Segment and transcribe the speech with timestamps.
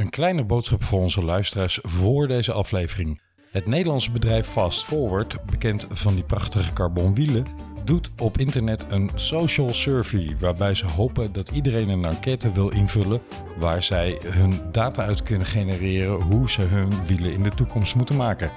[0.00, 3.20] Een kleine boodschap voor onze luisteraars voor deze aflevering.
[3.50, 7.46] Het Nederlandse bedrijf Fast Forward, bekend van die prachtige carbonwielen,
[7.84, 13.20] doet op internet een social survey waarbij ze hopen dat iedereen een enquête wil invullen
[13.58, 18.16] waar zij hun data uit kunnen genereren hoe ze hun wielen in de toekomst moeten
[18.16, 18.50] maken.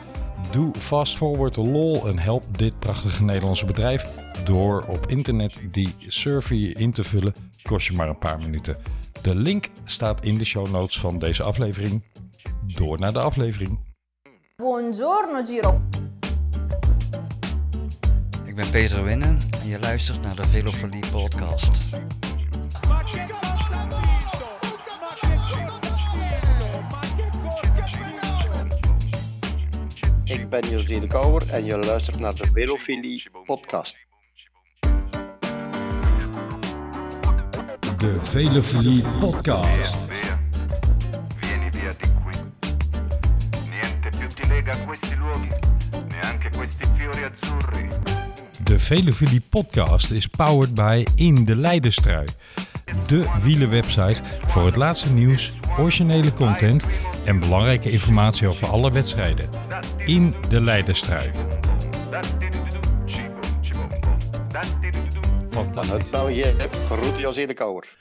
[0.52, 4.06] Doe Fast Forward lol en help dit prachtige Nederlandse bedrijf
[4.44, 7.34] door op internet die survey in te vullen.
[7.62, 9.03] Kost je maar een paar minuten.
[9.24, 12.04] De link staat in de show notes van deze aflevering.
[12.76, 13.80] Door naar de aflevering.
[14.56, 15.82] Buongiorno Giro.
[18.46, 21.80] Ik ben Peter Winnen en je luistert naar de Velofolie podcast.
[30.24, 33.96] Ik ben José de Kouwer en je luistert naar de Velofilie podcast.
[38.04, 40.08] De Velofilie podcast.
[41.40, 42.34] Vieni via di qui.
[43.70, 45.48] Niente più ti lega a questi luoghi,
[46.08, 47.88] neanche questi fiori azzurri.
[48.60, 52.26] De Velofilie podcast is powered by In de Leidenstrui.
[53.06, 56.86] De wielenwebsite voor het laatste nieuws, originele content
[57.24, 59.50] en belangrijke informatie over alle wedstrijden.
[59.98, 61.32] In de Leidenstrui.
[65.54, 65.94] Fantastisch.
[65.94, 66.56] Uit België,
[66.90, 67.98] groet José de Kouwer.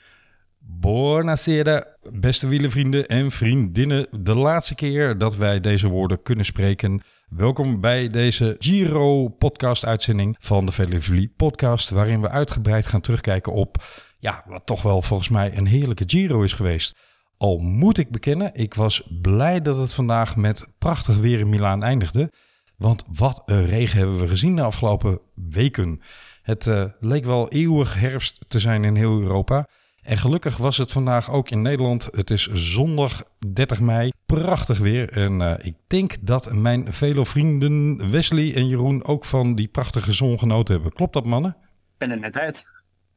[0.59, 4.07] Buonasera, beste wielenvrienden en vriendinnen.
[4.11, 7.01] De laatste keer dat wij deze woorden kunnen spreken.
[7.29, 11.89] Welkom bij deze Giro podcast uitzending van de Velofilie podcast.
[11.89, 13.83] Waarin we uitgebreid gaan terugkijken op,
[14.19, 16.95] ja, wat toch wel volgens mij een heerlijke Giro is geweest.
[17.37, 21.83] Al moet ik bekennen, ik was blij dat het vandaag met prachtig weer in Milaan
[21.83, 22.31] eindigde.
[22.77, 26.01] Want wat een regen hebben we gezien de afgelopen weken.
[26.43, 29.67] Het eh, leek wel eeuwig herfst te zijn in heel Europa.
[30.01, 32.09] En gelukkig was het vandaag ook in Nederland.
[32.11, 34.11] Het is zondag 30 mei.
[34.25, 35.11] Prachtig weer.
[35.11, 40.13] En eh, ik denk dat mijn vele vrienden Wesley en Jeroen ook van die prachtige
[40.13, 40.93] zon genoten hebben.
[40.93, 41.55] Klopt dat, mannen?
[41.59, 42.65] Ik ben er net uit.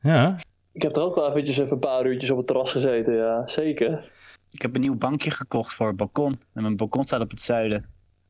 [0.01, 0.37] Ja.
[0.73, 3.47] Ik heb er ook wel eventjes even een paar uurtjes op het terras gezeten, ja,
[3.47, 4.13] zeker.
[4.51, 6.39] Ik heb een nieuw bankje gekocht voor het balkon.
[6.55, 7.81] En mijn balkon staat op het zuiden.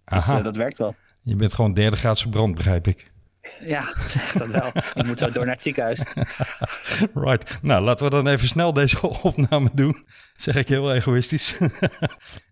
[0.05, 0.39] Dus Aha.
[0.39, 0.95] eh, dat werkt wel.
[1.21, 3.13] Je bent gewoon derde graadse brand, begrijp ik.
[3.61, 4.73] Ja, zeg dat wel.
[4.95, 6.05] Ik moet zo door naar het ziekenhuis.
[7.15, 7.59] Right.
[7.63, 10.05] Nou, laten we dan even snel deze opname doen.
[10.37, 11.59] Zeg ik heel egoïstisch.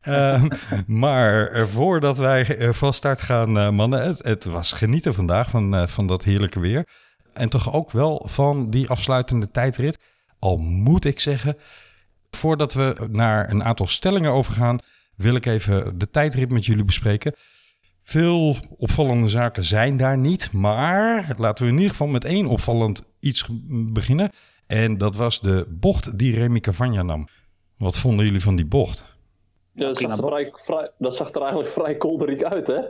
[0.01, 0.49] Ehm,
[0.87, 4.03] maar voordat wij eh, van start gaan, eh, mannen.
[4.03, 6.87] Het, het was genieten vandaag van, eh, van dat heerlijke weer.
[7.33, 9.99] En toch ook wel van die afsluitende tijdrit.
[10.39, 11.57] Al moet ik zeggen,
[12.31, 14.79] voordat we naar een aantal stellingen overgaan,
[15.17, 17.35] wil ik even de tijdrit met jullie bespreken.
[18.05, 23.03] Veel opvallende zaken zijn daar niet, maar laten we in ieder geval met één opvallend
[23.21, 23.49] iets
[23.93, 24.31] beginnen.
[24.67, 27.29] En dat was de bocht die Remy Cavagna nam.
[27.79, 29.05] Wat vonden jullie van die bocht?
[29.73, 30.29] Ja, dat, zag er bocht.
[30.29, 32.81] vrij, vrij, dat zag er eigenlijk vrij kolderiek uit, hè?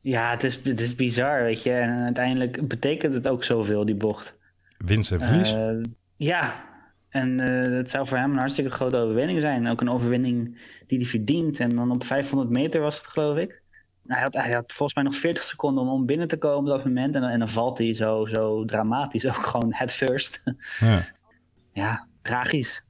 [0.00, 1.72] Ja, het is, het is bizar, weet je.
[1.72, 4.36] En uiteindelijk betekent het ook zoveel, die bocht.
[4.78, 5.52] Winst en verlies?
[5.52, 5.70] Eh,
[6.16, 6.64] ja,
[7.10, 9.68] en eh, het zou voor hem een hartstikke grote overwinning zijn.
[9.68, 11.60] Ook een overwinning die hij verdient.
[11.60, 13.62] En dan op 500 meter was het, geloof ik.
[14.06, 16.76] Hij had, hij had volgens mij nog 40 seconden om, om binnen te komen op
[16.78, 17.14] dat moment.
[17.14, 20.42] En, dan- en dan valt hij zo, zo dramatisch ook gewoon head first.
[20.80, 21.04] ja.
[21.82, 22.82] ja, tragisch.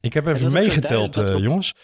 [0.00, 1.74] Ik heb Het even meegeteld, eh, jongens.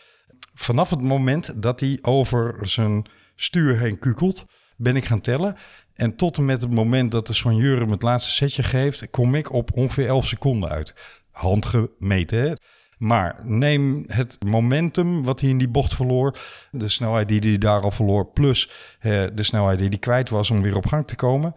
[0.55, 4.45] Vanaf het moment dat hij over zijn stuur heen kukelt,
[4.77, 5.57] ben ik gaan tellen.
[5.95, 9.35] En tot en met het moment dat de soigneur hem het laatste setje geeft, kom
[9.35, 10.95] ik op ongeveer 11 seconden uit.
[11.31, 12.53] Handgemeten, hè?
[13.03, 16.39] Maar neem het momentum wat hij in die bocht verloor,
[16.71, 18.71] de snelheid die hij daar al verloor, plus
[19.01, 21.55] eh, de snelheid die hij kwijt was om weer op gang te komen.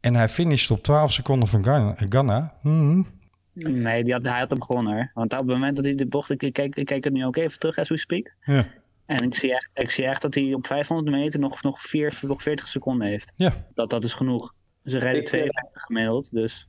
[0.00, 1.94] En hij finisht op 12 seconden van Ghana.
[2.08, 2.54] Ghana.
[2.60, 3.06] Hmm.
[3.54, 5.10] Nee, die had, hij had hem gewonnen hoor.
[5.14, 6.30] Want op het moment dat hij de bocht...
[6.30, 8.34] Ik kijk, ik kijk het nu ook even terug as we speak.
[8.44, 8.68] Ja.
[9.06, 12.18] En ik zie echt, ik zie echt dat hij op 500 meter nog, nog, vier,
[12.22, 13.32] nog 40 seconden heeft.
[13.36, 14.54] ja, Dat, dat is genoeg.
[14.84, 16.68] Ze rijden Ik, eh, 52 gemiddeld, dus...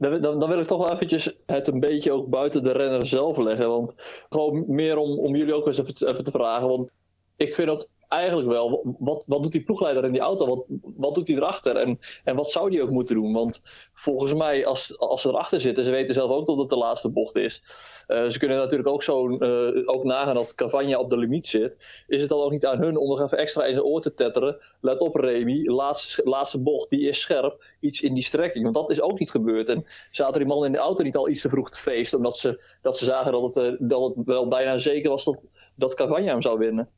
[0.00, 3.36] Dan, dan, wil ik toch wel eventjes het een beetje ook buiten de renner zelf
[3.36, 3.68] leggen.
[3.68, 3.94] Want
[4.30, 6.68] gewoon meer om, om jullie ook eens even, even te vragen.
[6.68, 6.92] Want
[7.36, 10.46] ik vind ook eigenlijk wel, wat, wat doet die ploegleider in die auto?
[10.46, 10.64] Wat,
[10.96, 11.76] wat doet hij erachter?
[11.76, 13.32] En, en wat zou die ook moeten doen?
[13.32, 13.60] Want
[13.94, 17.08] volgens mij, als, als ze erachter zitten, ze weten zelf ook dat het de laatste
[17.08, 17.62] bocht is.
[18.06, 22.04] Eh, ze kunnen natuurlijk ook zo eh, ook nagaan dat Cavagna op de limiet zit.
[22.06, 24.14] Is het dan ook niet aan hun om nog even extra in zijn oor te
[24.14, 24.58] tetteren?
[24.80, 27.64] Let op, Remy, laatste, laatste bocht, die is scherp.
[27.80, 28.64] Iets in die strekking.
[28.64, 29.68] Want dat is ook niet gebeurd.
[29.68, 32.36] En zaten die mannen in de auto niet al iets te vroeg te feesten, omdat
[32.36, 35.94] ze, dat ze zagen dat het, eh, dat het wel bijna zeker was dat, dat
[35.94, 36.88] Cavagna hem zou winnen?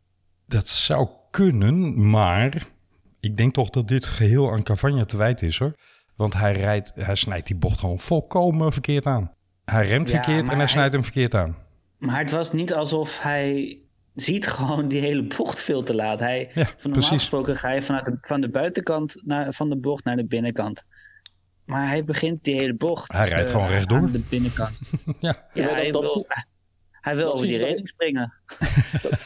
[0.46, 2.66] Dat zou kunnen, maar
[3.20, 5.74] ik denk toch dat dit geheel aan Cavagna te wijten is hoor.
[6.16, 9.32] Want hij, rijdt, hij snijdt die bocht gewoon volkomen verkeerd aan.
[9.64, 11.56] Hij remt Ja, verkeerd en hij hij- snijdt hem verkeerd aan.
[11.98, 13.78] Maar het was niet alsof hij
[14.14, 16.20] ziet gewoon die hele bocht veel te laat.
[16.20, 17.08] Hij, Ja, van normaal precies.
[17.08, 20.84] gesproken ga je vanuit de, van de buitenkant naar, van de bocht naar de binnenkant.
[21.64, 23.12] Maar hij begint die hele bocht.
[23.12, 23.98] Hij rijdt eh, gewoon rechtdoor.
[23.98, 24.80] Aan de binnenkant.
[25.04, 26.26] Ja, Ja, Ja, dat- hij, dat wil, zie-
[27.02, 28.32] hij wil dat over die reling springen.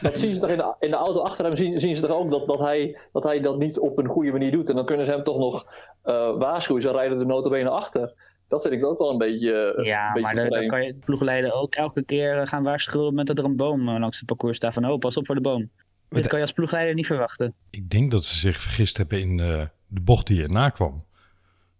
[0.01, 2.11] Dat zien ze toch in de, in de auto achter hem, zien, zien ze toch
[2.11, 4.69] ook dat, dat, hij, dat hij dat niet op een goede manier doet.
[4.69, 5.65] En dan kunnen ze hem toch nog
[6.03, 6.81] eh, waarschuwen.
[6.81, 8.13] Ze rijden de notabene achter.
[8.47, 9.73] Dat vind ik ook wel een beetje.
[9.77, 12.63] eh, Ja, een beetje maar dan, kan je de ploegleider ook elke keer eh, gaan
[12.63, 14.73] waarschuwen moment dat er een boom langs het parcours staat.
[14.73, 15.69] Van, oh, pas op voor de boom.
[16.09, 17.53] Dit kan je als ploegleider niet verwachten.
[17.69, 21.05] ik denk dat ze zich vergist hebben in eh, de bocht die erna kwam.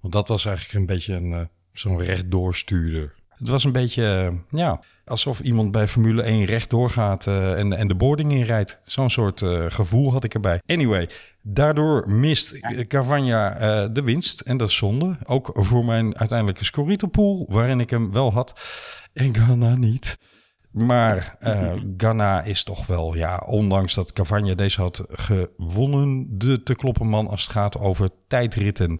[0.02, 3.16] Want dat was eigenlijk een beetje een, zo'n rechtdoorstuurder.
[3.38, 7.74] Het was een beetje, eh, ja, alsof iemand bij Formule 1 rechtdoor gaat eh, en,
[7.74, 8.80] en de boarding inrijdt.
[8.84, 10.62] Zo'n soort eh, gevoel had ik erbij.
[10.66, 11.10] Anyway,
[11.42, 14.40] daardoor mist Cavagna de winst.
[14.42, 15.18] En dat is zonde.
[15.26, 18.62] Ook voor mijn uiteindelijke Scorito-pool, waarin ik hem wel had.
[19.14, 20.18] En Ghana niet.
[20.72, 21.38] Maar
[21.98, 27.28] Ghana is toch wel, ja, ondanks dat Cavagna deze had gewonnen, de te kloppen man
[27.28, 29.00] als het gaat over tijdritten.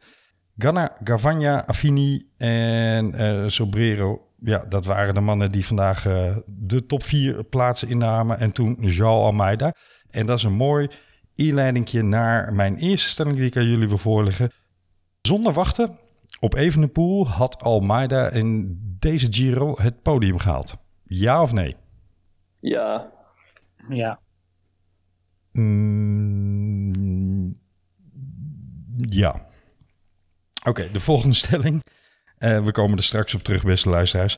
[0.58, 3.14] Ghana, Cavagna, Affini en
[3.52, 4.27] Sobrero.
[4.40, 8.40] Ja, dat waren de mannen die vandaag eh, de top vier plaatsen innamen.
[8.40, 9.74] En toen João Almeida.
[10.10, 10.90] En dat is een mooi
[11.36, 14.52] inleidingje naar mijn eerste stelling die ik aan jullie wil voorleggen.
[15.22, 16.00] Zonder wachten
[16.40, 20.78] op Evenepoel had Almeida in deze Giro het podium gehaald.
[21.04, 21.76] Ja of nee?
[22.60, 23.12] Ja,
[23.90, 24.20] Ja,
[25.58, 27.56] Mm,
[28.98, 29.46] ja.
[30.64, 31.84] Oké, de volgende stelling.
[32.38, 34.38] Eh, we komen er straks op terug, beste luisteraars.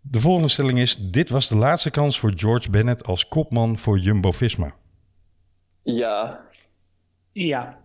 [0.00, 3.98] De volgende stelling is: Dit was de laatste kans voor George Bennett als kopman voor
[3.98, 4.74] Jumbo Visma.
[5.82, 6.44] ja,
[7.32, 7.78] ja,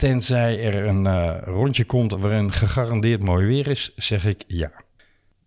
[0.00, 4.72] Tenzij er een eh, rondje komt waarin gegarandeerd mooi weer is, zeg ik ja.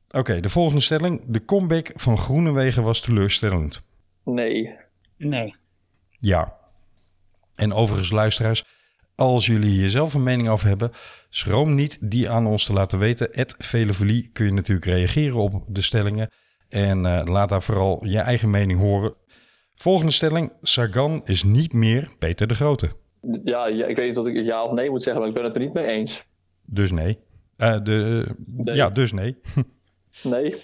[0.10, 1.22] Oké, de volgende stelling.
[1.28, 3.82] De comeback van Groenewegen was teleurstellend.
[4.24, 4.76] nee.
[5.18, 5.54] nee.
[6.20, 6.54] Ja.
[7.56, 8.64] En overigens, luisteraars,
[9.16, 10.92] als jullie hier zelf een mening over hebben,
[11.30, 13.28] schroom niet die aan ons te laten weten.
[13.32, 16.30] Het Velevolie kun je natuurlijk reageren op de stellingen.
[16.70, 19.16] En eh, laat daar vooral je eigen mening horen.
[19.76, 20.52] Volgende stelling.
[20.62, 22.90] Sagan is niet meer Peter de Grote.
[23.44, 25.46] Ja, ja, ik weet niet of ik ja of nee moet zeggen, maar ik ben
[25.46, 26.26] het er niet mee eens.
[26.66, 27.20] Dus nee.
[27.58, 28.76] Eh, de, Nee.
[28.76, 29.38] Ja, dus nee.
[30.24, 30.56] Nee.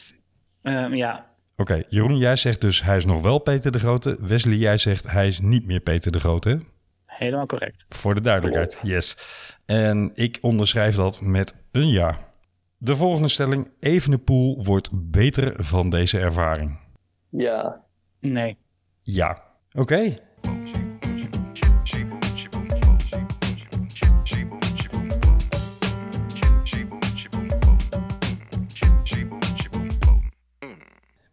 [0.61, 1.29] Ehm, ja,
[1.59, 4.17] Oké, Jeroen, jij zegt dus hij is nog wel Peter de Grote.
[4.19, 6.59] Wesley, jij zegt hij is niet meer Peter de Grote.
[7.19, 7.85] Helemaal correct.
[7.89, 9.17] Voor de duidelijkheid, yes.
[9.65, 12.19] En ik onderschrijf dat met een ja.
[12.77, 13.71] De volgende stelling.
[13.79, 16.79] Evenepoel wordt beter van deze ervaring.
[17.29, 17.81] Ja.
[18.19, 18.57] Nee.
[19.01, 19.43] Ja.
[19.71, 20.13] Oké.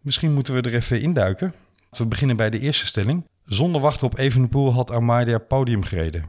[0.01, 1.55] Misschien moeten we er even induiken.
[1.91, 3.25] We beginnen bij de eerste stelling.
[3.47, 6.25] Zonder wachten op Evenepoel had Armada podium gereden.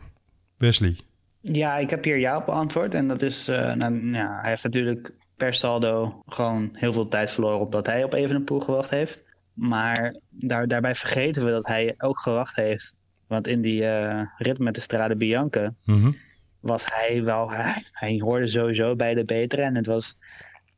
[0.57, 0.97] Wesley.
[1.41, 2.93] Ja, ik heb hier ja op beantwoord.
[2.93, 7.31] En dat is, eh, nou, ja, hij heeft natuurlijk per saldo gewoon heel veel tijd
[7.31, 9.23] verloren omdat hij op Evenepoel gewacht heeft.
[9.55, 12.95] Maar daar, daarbij vergeten we dat hij ook gewacht heeft.
[13.27, 16.11] Want in die eh, rit met de Strade Bianca Mhm.
[16.59, 19.61] was hij wel, hij, hij hoorde sowieso bij de betere.
[19.61, 20.15] En het was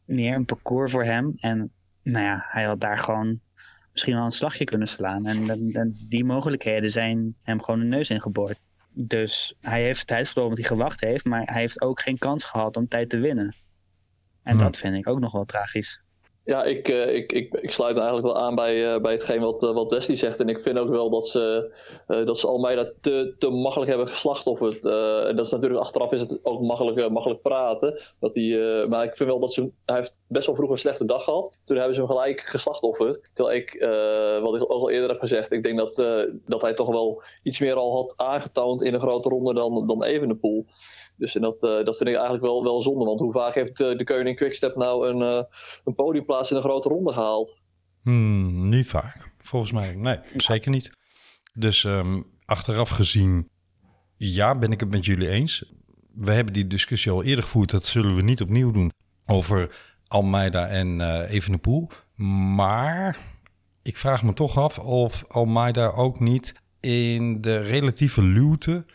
[0.06, 1.34] meer een parcours voor hem.
[1.40, 1.72] En
[2.04, 3.40] nou ja, hij had daar gewoon
[4.00, 5.26] misschien wel een slagje kunnen slaan.
[5.26, 8.60] En, en- en die mogelijkheden zijn hem gewoon de neus ingeboord.
[8.94, 12.46] Dus hij heeft tijd verloren omdat hij gewacht heeft, maar hij heeft ook geen kans
[12.46, 13.56] gehad om tijd te winnen.
[14.44, 16.02] En dat vind ik ook nog wel tragisch.
[16.44, 19.40] Ja, ik, eh, ik, ik, ik sluit me eigenlijk wel aan bij, eh, bij hetgeen
[19.42, 20.40] wat, eh, wat Wesley zegt.
[20.40, 21.76] En ik vind ook wel dat ze,
[22.08, 24.86] eh dat ze Almeida te, te makkelijk hebben geslachtofferd.
[24.86, 28.00] Eh en dat is natuurlijk achteraf is het ook makkelijk, makkelijk praten.
[28.20, 29.70] Dat die, eh, maar ik vind wel dat ze.
[29.86, 31.58] Hij heeft best wel vroeg een slechte dag gehad.
[31.64, 33.30] Toen hebben ze hem gelijk geslachtofferd.
[33.34, 36.74] Terwijl ik, eh, wat ik al eerder heb gezegd, ik denk dat, eh, dat hij
[36.74, 40.66] toch wel iets meer al had aangetoond in een grote ronde dan, dan Evenepoel.
[41.18, 43.06] Dus en dat, eh, dat vind ik eigenlijk wel, wel zonde.
[43.06, 45.46] Want hoe vaak heeft de Koning Quickstep nou een,
[45.84, 47.58] een podiumplaats in een grote ronde gehaald?
[48.04, 49.32] Hmm, niet vaak.
[49.38, 50.92] Volgens mij, nee, zeker niet.
[51.54, 53.50] Dus ehm, achteraf gezien,
[54.18, 55.74] ja, ben ik het met jullie eens.
[56.16, 57.72] We hebben die discussie al eerder gevoerd.
[57.72, 58.92] Dat zullen we niet opnieuw doen.
[59.26, 61.90] Over Almeida en eh Evenepoel.
[62.56, 63.18] Maar
[63.82, 68.86] ik vraag me toch af of Almeida ook niet in de relatieve luwte...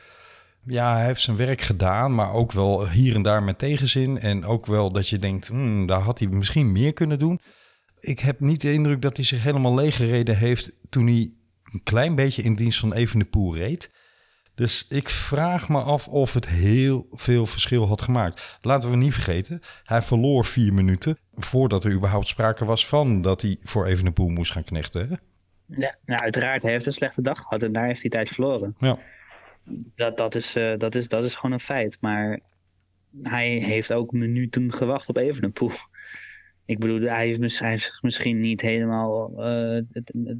[0.67, 4.21] Ja, hij heeft zijn werk gedaan, maar ook wel hier en daar met tegenzin.
[4.21, 7.41] En ook wel dat je denkt, hmm, daar had hij misschien meer kunnen doen.
[7.99, 11.33] Ik heb niet de indruk dat hij zich helemaal leeggereden heeft toen hij
[11.73, 13.91] een klein beetje in dienst van Evenepoel reed.
[14.55, 18.59] Dus ik vraag me af of het heel veel verschil had gemaakt.
[18.61, 23.43] Laten we niet vergeten, hij verloor vier minuten voordat er überhaupt sprake was van dat
[23.43, 25.09] hij voor Evenepoel moest gaan knechten.
[25.09, 25.15] hè?
[25.67, 28.75] Ja, nou, uiteraard, hij heeft een slechte dag gehad en daar heeft hij tijd verloren.
[28.79, 28.99] Ja.
[29.95, 31.97] Dat, dat, is, eh, dat, is, dat is gewoon een feit.
[32.01, 32.41] Maar
[33.23, 35.73] hij heeft ook minuten gewacht op Evenepoel.
[36.67, 39.83] Ik bedoel, hij heeft, hij heeft misschien niet helemaal eh,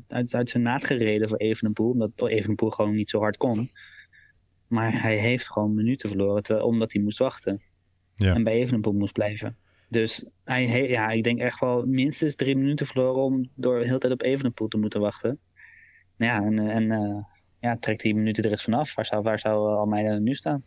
[0.09, 1.91] uit, uit zijn naad gereden voor Evenepoel.
[1.91, 3.71] Omdat Evenepoel gewoon niet zo hard kon.
[4.69, 7.63] Maar hij heeft gewoon minuten verloren terwijl, omdat hij moest wachten.
[8.15, 8.35] Ja.
[8.35, 9.57] En bij Evenepoel moest blijven.
[9.89, 13.87] Dus hij, he- ja, ik denk echt wel minstens drie minuten verloren om door de
[13.87, 15.39] hele tijd op Evenepoel te moeten wachten.
[16.17, 17.25] Nou ja, en, eh, en eh,
[17.61, 18.95] ja, trekt die minuten er eens vanaf.
[18.95, 20.65] Waar zou, waar zou eh, Almeida nu staan?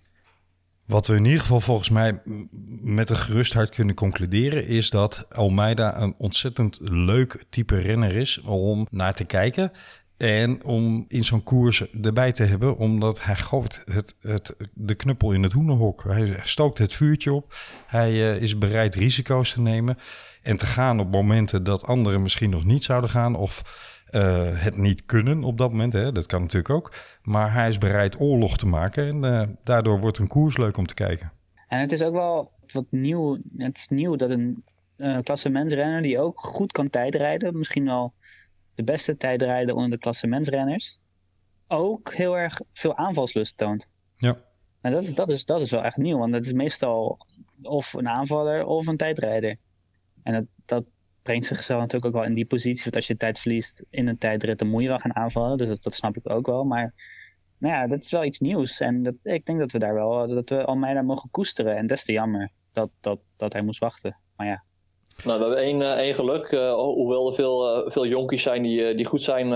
[0.86, 2.22] Wat we in ieder geval volgens mij
[2.82, 8.42] met een gerust hart kunnen concluderen, is dat Almeida een ontzettend leuk type renner is
[8.42, 9.72] om naar te kijken.
[10.18, 15.32] En om in zo'n koers erbij te hebben, omdat hij gooit het, het, de knuppel
[15.32, 16.04] in het hoenderhok.
[16.04, 17.56] Hij stookt het vuurtje op.
[17.88, 19.98] Hij eh, is bereid risico's te nemen
[20.42, 23.36] en te gaan op momenten dat anderen misschien nog niet zouden gaan.
[23.36, 23.62] Of
[24.06, 25.94] eh, het niet kunnen op dat moment.
[25.94, 26.12] Hè?
[26.12, 26.94] Dat kan natuurlijk ook.
[27.22, 29.08] Maar hij is bereid oorlog te maken.
[29.08, 31.32] En eh, daardoor wordt een koers leuk om te kijken.
[31.68, 33.38] En het is ook wel wat nieuw.
[33.58, 34.64] Het is nieuw dat een
[34.98, 38.14] eh klassementsrenner die ook goed kan tijdrijden, misschien wel
[38.78, 41.00] de beste tijdrijder onder de klassementsrenners,
[41.68, 43.88] ook heel erg veel aanvalslust toont.
[44.18, 44.38] Ja.
[44.82, 47.18] En dat is, dat, is, dat is wel echt nieuw, want het is meestal
[47.62, 49.58] of een aanvaller of een tijdrijder.
[50.24, 50.84] En dat, dat
[51.22, 54.18] brengt zichzelf natuurlijk ook wel in die positie, want als je tijd verliest in een
[54.18, 55.58] tijdrit, dan moet je wel gaan aanvallen.
[55.58, 56.64] Dus dat, dat snap ik ook wel.
[56.64, 56.94] Maar
[57.58, 58.80] nou ja, dat is wel iets nieuws.
[58.80, 61.76] En dat, ik denk dat we daar wel, dat we Almeida mogen koesteren.
[61.76, 64.16] En des te jammer dat, dat, dat hij moest wachten.
[64.36, 64.64] Maar ja,
[65.24, 66.46] Nou, we hebben één, eh, geluk.
[66.46, 69.52] eh, hoewel er veel, eh, veel jonkies zijn die, die goed zijn.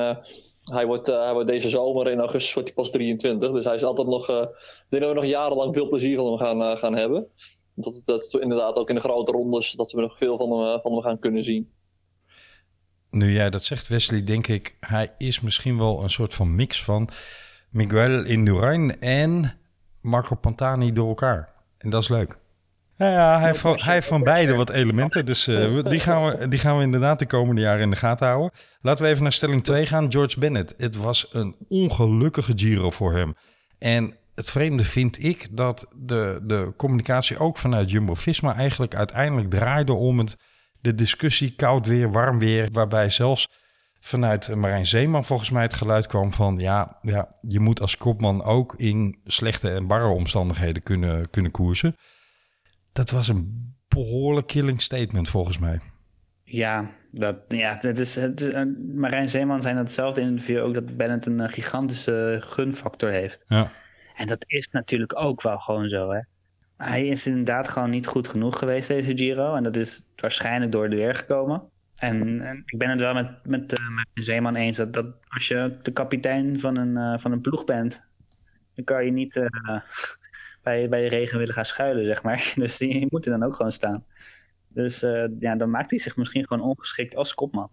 [0.64, 3.52] hij, wordt, hij wordt deze zomer in augustus wordt hij pas 23.
[3.52, 4.30] Dus hij is altijd nog.
[4.30, 7.28] eh, ik denk dat we nog jarenlang veel plezier van hem gaan, gaan hebben.
[7.76, 9.72] Dat, dat inderdaad ook in de grote rondes.
[9.72, 11.72] Dat we nog veel van hem, van hem gaan kunnen zien.
[13.10, 16.84] Nu jij dat zegt, Wesley, denk ik, hij is misschien wel een soort van mix
[16.84, 17.10] van
[17.70, 19.60] Miguel Indurain en
[20.02, 21.54] Marco Pantani door elkaar.
[21.78, 22.40] En dat is leuk.
[23.02, 25.26] Ja, ja hij, heeft van, hij heeft van beide wat elementen.
[25.26, 28.28] Dus eh, die, gaan we, die gaan we inderdaad de komende jaren in de gaten
[28.28, 28.52] houden.
[28.82, 30.12] Laten we even naar stelling 2 gaan.
[30.12, 30.74] George Bennett.
[30.78, 33.36] Het was een ongelukkige Giro voor hem.
[33.80, 39.94] En het vreemde vind ik dat de, de communicatie ook vanuit Jumbo-Visma eigenlijk uiteindelijk draaide
[39.94, 40.38] om het,
[40.82, 42.70] de discussie koud weer, warm weer.
[42.72, 43.48] Waarbij zelfs
[44.00, 46.58] vanuit Marijn Zeeman volgens mij het geluid kwam van...
[46.58, 51.96] ja, ja je moet als kopman ook in slechte en barre omstandigheden kunnen, kunnen koersen.
[52.94, 55.80] Dat was een behoorlijk killing statement volgens mij.
[56.44, 58.64] ja, dat, ja dat is, het, eh,
[58.96, 63.44] Marijn Zeeman zei in hetzelfde interview ook dat Bennett een eh, gigantische gunfactor heeft.
[63.48, 63.72] Ja.
[64.16, 66.20] En dat is natuurlijk ook wel gewoon zo, hè.
[66.78, 69.56] Hij is inderdaad gewoon niet goed genoeg geweest, deze Giro.
[69.56, 71.70] En dat is waarschijnlijk door de weer gekomen.
[71.96, 75.48] En, en ik ben het wel met, met, eh, met Zeeman eens dat, dat als
[75.48, 78.10] je de kapitein van een, van een ploeg bent,
[78.76, 79.50] dan kan je niet
[80.64, 82.54] bij, bij de regen willen gaan schuilen, zeg maar.
[82.56, 84.06] Dus je, moet er dan ook gewoon staan.
[84.68, 87.72] Dus eh, ja, dan maakt hij zich misschien gewoon ongeschikt als kopman.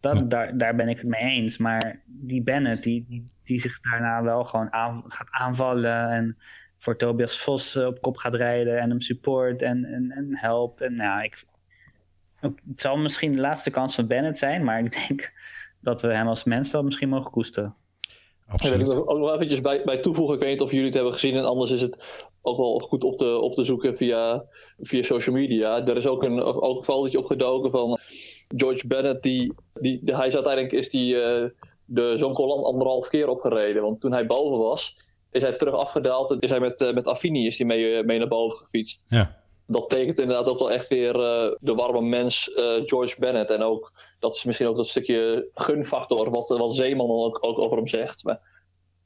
[0.00, 0.22] Dat, Ja.
[0.22, 1.58] daar, daar ben ik het mee eens.
[1.58, 6.10] Maar die Bennett, die, die, die zich daarna wel gewoon aan, gaat aanvallen.
[6.10, 6.36] En
[6.78, 8.80] voor Tobias Vos eh, op kop gaat rijden.
[8.80, 10.80] En hem support en, en, en helpt.
[10.80, 11.44] En ja, ik,
[12.40, 14.64] het zal misschien de laatste kans van Bennett zijn.
[14.64, 15.32] Maar ik denk
[15.80, 17.74] dat we hem als mens wel misschien mogen koesteren.
[18.62, 19.08] Ja, wil ik Absoluut.
[19.08, 20.34] ook nog eventjes bij, bij toevoegen.
[20.34, 21.36] Ik weet niet of jullie het hebben gezien.
[21.36, 24.44] En anders is het ook wel goed op te, op te zoeken via,
[24.80, 25.86] via social media.
[25.86, 27.98] Er is ook een, ook een fotootje opgedoken van
[28.56, 29.22] George Bennett.
[29.22, 31.44] Die, die, die- hij is uiteindelijk is die, eh,
[31.84, 33.82] de Zonkolan anderhalf keer opgereden.
[33.82, 34.96] Want toen hij boven was,
[35.30, 36.30] is hij terug afgedaald.
[36.30, 39.04] En is hij met, eh, met Affini is hij mee, eh, mee naar boven gefietst.
[39.08, 39.36] Ja.
[39.66, 43.50] Dat tekent inderdaad ook wel echt weer eh, de warme mens eh, George Bennett.
[43.50, 47.88] En ook, dat is misschien ook dat stukje gunfactor wat, Zeeman ook, ook over hem
[47.88, 48.24] zegt.
[48.24, 48.40] Maar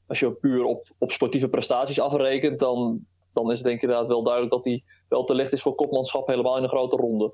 [0.07, 4.07] als je puur op, op sportieve prestaties afrekent, dan, dan is het denk ik inderdaad
[4.07, 7.33] wel duidelijk dat hij wel te licht is voor kopmanschap helemaal in een grote ronde.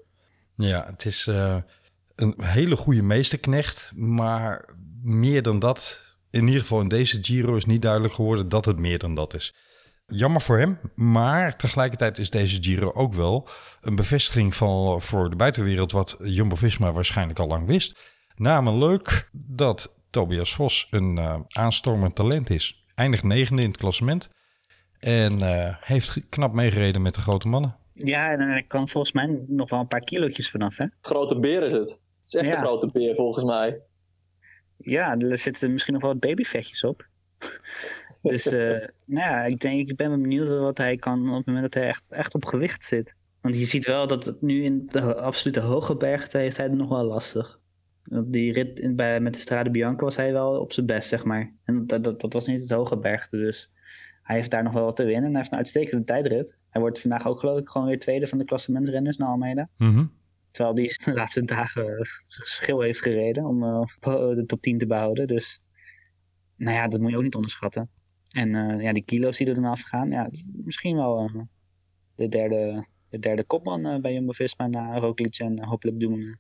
[0.56, 1.58] Ja, het is eh,
[2.16, 3.92] een hele goede meesterknecht.
[3.96, 8.66] Maar meer dan dat, in ieder geval in deze Giro, is niet duidelijk geworden dat
[8.66, 9.54] het meer dan dat is.
[10.08, 13.48] Jammer voor hem, maar tegelijkertijd is deze Giro ook wel
[13.82, 18.14] een bevestiging van, voor de buitenwereld wat Jumbo-Visma waarschijnlijk al lang wist.
[18.36, 22.86] Namelijk dat Tobias Vos een eh, aanstormend talent is.
[22.96, 24.30] Eindigt negende in het klassement
[25.00, 27.76] en eh, heeft knap meegereden met de grote mannen.
[27.94, 30.86] Ja, en er kan volgens mij nog wel een paar kilootjes vanaf, hè?
[31.02, 31.90] Grote beer is het.
[31.90, 32.54] Het is echt Ja.
[32.54, 33.82] een grote beer volgens mij.
[34.78, 37.08] Ja, er zitten misschien nog wel wat babyvetjes op.
[38.32, 41.64] dus eh, nou ja, ik, denk, ik ben benieuwd wat hij kan op het moment
[41.64, 43.16] dat hij echt, echt op gewicht zit.
[43.42, 46.76] Want je ziet wel dat het nu in de absolute hoge bergte heeft hij het
[46.76, 47.60] nog wel lastig.
[48.10, 51.10] Op die rit in, bij, met de Strade Bianca was hij wel op zijn best,
[51.10, 51.54] zeg maar.
[51.64, 53.72] En dat, dat, dat was niet het hoge bergte, dus
[54.24, 55.24] hij heeft daar nog wel wat te winnen.
[55.24, 56.58] En hij heeft een uitstekende tijdrit.
[56.70, 59.70] Hij wordt vandaag ook geloof ik gewoon weer tweede van de klassementsrenners naar Almeida.
[59.78, 60.06] Mhm.
[60.52, 63.82] Terwijl die de laatste dagen eh, schil heeft gereden om eh,
[64.36, 65.28] de top 10 te behouden.
[65.28, 65.62] Dus
[66.56, 67.90] nou ja, dat moet je ook niet onderschatten.
[68.36, 70.30] En eh, ja, die kilo's die er dan afgaan, ja,
[70.64, 71.42] misschien wel eh,
[72.16, 76.38] de, derde, de derde kopman eh, bij Jumbo-Visma na Roglic en hopelijk Dumoulin.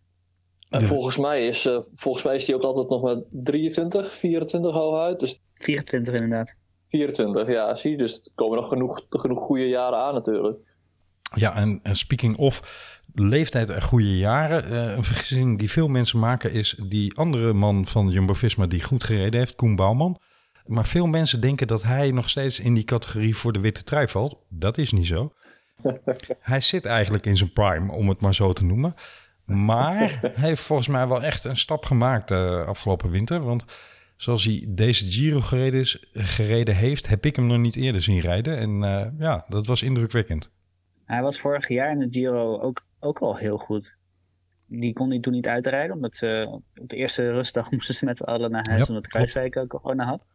[0.69, 0.87] En Ja.
[0.87, 5.19] volgens, mij is, eh, volgens mij is hij ook altijd nog met 23, 24 hooguit.
[5.19, 6.55] Dus 24 inderdaad.
[6.89, 7.97] 24, ja, zie je.
[7.97, 10.57] Dus er komen nog genoeg, genoeg goede jaren aan natuurlijk.
[11.35, 12.61] Ja, en, en speaking of
[13.13, 14.63] leeftijd en goede jaren.
[14.63, 19.03] eh, een vergissing die veel mensen maken is die andere man van Jumbo-Visma die goed
[19.03, 20.19] gereden heeft, Koen Bouwman.
[20.65, 24.07] Maar veel mensen denken dat hij nog steeds in die categorie voor de witte trui
[24.07, 24.37] valt.
[24.49, 25.33] Dat is niet zo.
[26.39, 28.93] hij zit eigenlijk in zijn prime, om het maar zo te noemen.
[29.45, 33.43] Maar hij heeft volgens mij wel echt een stap gemaakt eh, afgelopen winter.
[33.43, 33.65] Want
[34.15, 38.19] zoals hij deze Giro gereden, is, gereden heeft, heb ik hem nog niet eerder zien
[38.19, 38.57] rijden.
[38.57, 40.49] En eh, ja, dat was indrukwekkend.
[41.05, 43.97] Hij was vorig jaar in de Giro ook, ook al heel goed.
[44.67, 48.17] Die kon hij toen niet uitrijden, omdat ze op de eerste rustdag moesten ze met
[48.17, 49.07] z'n allen naar huis, Ja, omdat.
[49.07, 50.27] Kruiswijk ook corona had.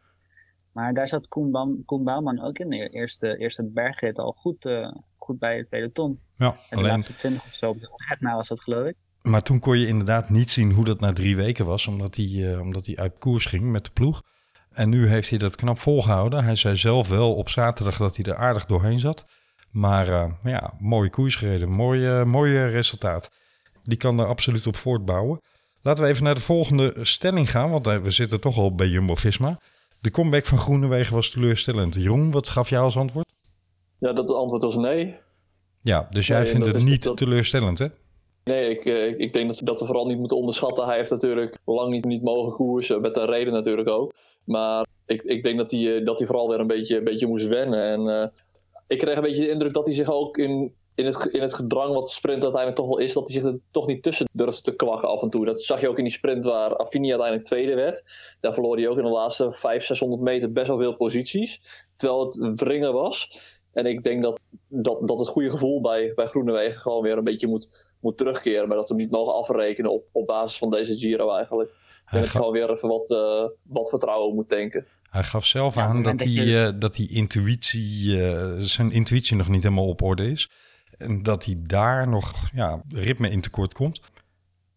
[0.73, 4.65] Maar daar zat Koen, Baum, Koen Bouwman ook in de eerste, eerste bergrit al goed,
[4.65, 6.21] eh, goed bij het peloton.
[6.37, 7.77] Ja, En de alleen laatste 20 of zo,
[8.11, 8.97] Etna was dat geloof ik.
[9.23, 12.53] Maar toen kon je inderdaad niet zien hoe dat na drie weken was, omdat hij,
[12.53, 14.23] eh, omdat hij uit koers ging met de ploeg.
[14.71, 16.45] En nu heeft hij dat knap volgehouden.
[16.45, 19.25] Hij zei zelf wel op zaterdag dat hij er aardig doorheen zat.
[19.71, 23.31] Maar eh, ja, mooie koers gereden, mooi, eh, mooi resultaat.
[23.83, 25.41] Die kan er absoluut op voortbouwen.
[25.83, 29.59] Laten we even naar de volgende stelling gaan, want we zitten toch al bij Jumbo-Visma.
[30.01, 31.95] De comeback van Groenewegen was teleurstellend.
[31.95, 33.27] Jeroen, wat gaf jou als antwoord?
[33.99, 35.17] Ja, dat antwoord was nee.
[35.81, 37.87] Ja, dus jij Nee, vindt het niet dat- teleurstellend, hè?
[38.45, 40.85] Nee, ik, eh, ik denk dat we, dat vooral niet moeten onderschatten.
[40.87, 44.13] Hij heeft natuurlijk lang niet, niet mogen koersen, met een reden natuurlijk ook.
[44.45, 47.27] Maar ik, ik denk dat hij, eh, dat hij vooral weer een beetje, een beetje
[47.27, 47.83] moest wennen.
[47.83, 48.29] En eh,
[48.87, 51.55] ik kreeg een beetje de indruk dat hij zich ook in, in, het, in het
[51.55, 54.29] gedrang wat de sprint uiteindelijk toch wel is, dat hij zich er toch niet tussen
[54.33, 55.45] durfde te kwakken af en toe.
[55.45, 58.05] Dat zag je ook in die sprint waar Affini uiteindelijk tweede werd.
[58.41, 61.61] Daar verloor hij ook in de laatste 500, 600 meter best wel veel posities.
[61.97, 63.29] Terwijl het wringen was.
[63.73, 67.25] En ik denk dat, dat, dat het goede gevoel bij, bij Groenewegen gewoon weer een
[67.25, 68.69] beetje moet, moet terugkeren.
[68.69, 71.71] Maar dat we hem niet mogen afrekenen op, op basis van deze Giro eigenlijk.
[71.71, 74.87] Ik Hij, ga- je gewoon weer even wat, eh, wat vertrouwen moet denken.
[75.11, 77.09] hij gaf zelf Ja, aan dat, hij, dat je- eh, dat die
[77.55, 80.51] intuïtie, eh, zijn intuïtie nog niet helemaal op orde is.
[81.01, 84.01] En dat hij daar nog ja, ritme in tekort komt.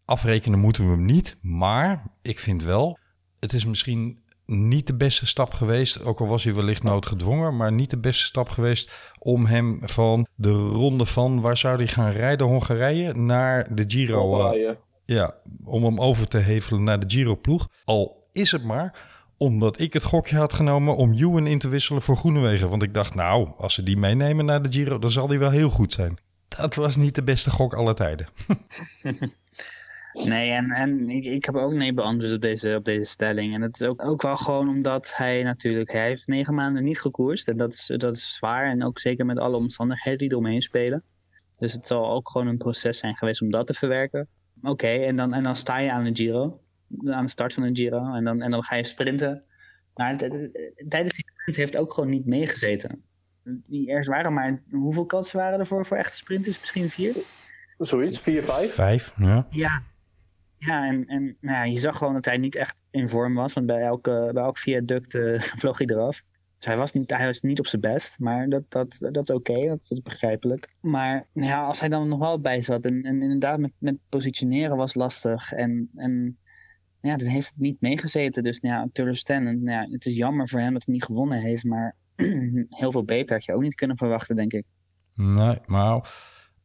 [0.04, 1.36] Afrekenen moeten we hem niet.
[1.40, 2.98] Maar ik vind wel,
[3.38, 6.04] het is misschien niet de beste stap geweest.
[6.04, 7.56] Ook al was hij wellicht noodgedwongen.
[7.56, 11.40] Maar niet de beste stap geweest om hem van de ronde van...
[11.40, 12.46] Waar zou hij gaan rijden?
[12.46, 13.14] Hongarije?
[13.14, 14.20] Naar de Giro.
[14.20, 14.78] Hongarije.
[15.04, 15.34] ja,
[15.64, 17.68] om hem over te hevelen naar de Giro-ploeg.
[17.84, 19.13] Al is het maar
[19.44, 22.68] omdat ik het gokje had genomen om Ewan in te wisselen voor Groenewegen.
[22.68, 25.50] Want ik dacht, nou, als ze die meenemen naar de Giro, dan zal die wel
[25.50, 26.18] heel goed zijn.
[26.48, 28.28] Dat was niet de beste gok aller tijden.
[30.14, 33.54] Nee, en, en ik, ik heb ook nee beantwoord op deze, op deze stelling.
[33.54, 35.92] En dat is ook, ook wel gewoon omdat hij natuurlijk...
[35.92, 37.48] Hij heeft negen maanden niet gekoerst.
[37.48, 38.66] En dat is, dat is zwaar.
[38.66, 41.02] En ook zeker met alle omstandigheden die eromheen spelen.
[41.58, 44.28] Dus het zal ook gewoon een proces zijn geweest om dat te verwerken.
[44.62, 46.60] Oké, en, dan, en dan sta je aan de Giro.
[47.04, 48.14] Aan de start van de Giro.
[48.14, 49.42] En dan, en dan ga je sprinten.
[49.94, 50.16] Maar
[50.88, 53.02] tijdens die sprint heeft ook gewoon niet meegezeten.
[53.44, 54.62] Die, er waren maar...
[54.70, 56.60] Hoeveel kansen waren er voor, voor echte sprinters?
[56.60, 57.24] Misschien vier?
[57.78, 58.74] Zoiets, 4, 5.
[58.74, 59.46] Vijf, ja.
[59.50, 59.82] Ja.
[60.58, 63.52] Ja, en, en nou ja, je zag gewoon dat hij niet echt in vorm was.
[63.52, 66.22] Want bij elk, eh, bij elk viaduct eh, vloog hij eraf.
[66.58, 68.18] Dus hij was niet, hij was niet op zijn best.
[68.18, 70.68] Maar dat, dat, dat is oké, dat is begrijpelijk.
[70.80, 72.84] Maar nou ja, als hij dan nog wel bij zat.
[72.84, 75.52] En, en inderdaad, met, met positioneren was lastig.
[75.52, 76.38] En, en
[77.10, 78.42] ja, dan heeft niet meegezeten.
[78.42, 79.04] Dus nou ja.
[79.42, 81.64] Nou ja, het is jammer voor hem dat hij niet gewonnen heeft.
[81.64, 81.96] Maar
[82.80, 84.64] heel veel beter had je ook niet kunnen verwachten, denk ik.
[85.14, 86.12] Nee, maar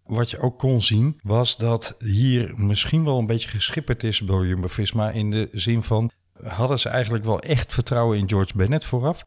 [0.04, 4.48] wat je ook kon zien was dat hier misschien wel een beetje geschipperd is door
[4.48, 5.12] Jumbo-Visma.
[5.12, 6.12] In de zin van,
[6.44, 9.24] hadden ze eigenlijk wel echt vertrouwen in George Bennett vooraf?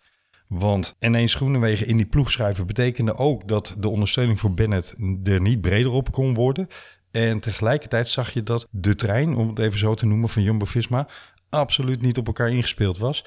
[0.48, 4.94] Want ineens Groenewegen in die ploeg schrijven betekende ook dat de ondersteuning voor Bennett
[5.24, 6.66] er niet breder op kon worden.
[7.12, 11.08] En tegelijkertijd zag je dat de trein, om het even zo te noemen, van Jumbo-Visma
[11.48, 13.24] absoluut niet op elkaar ingespeeld was.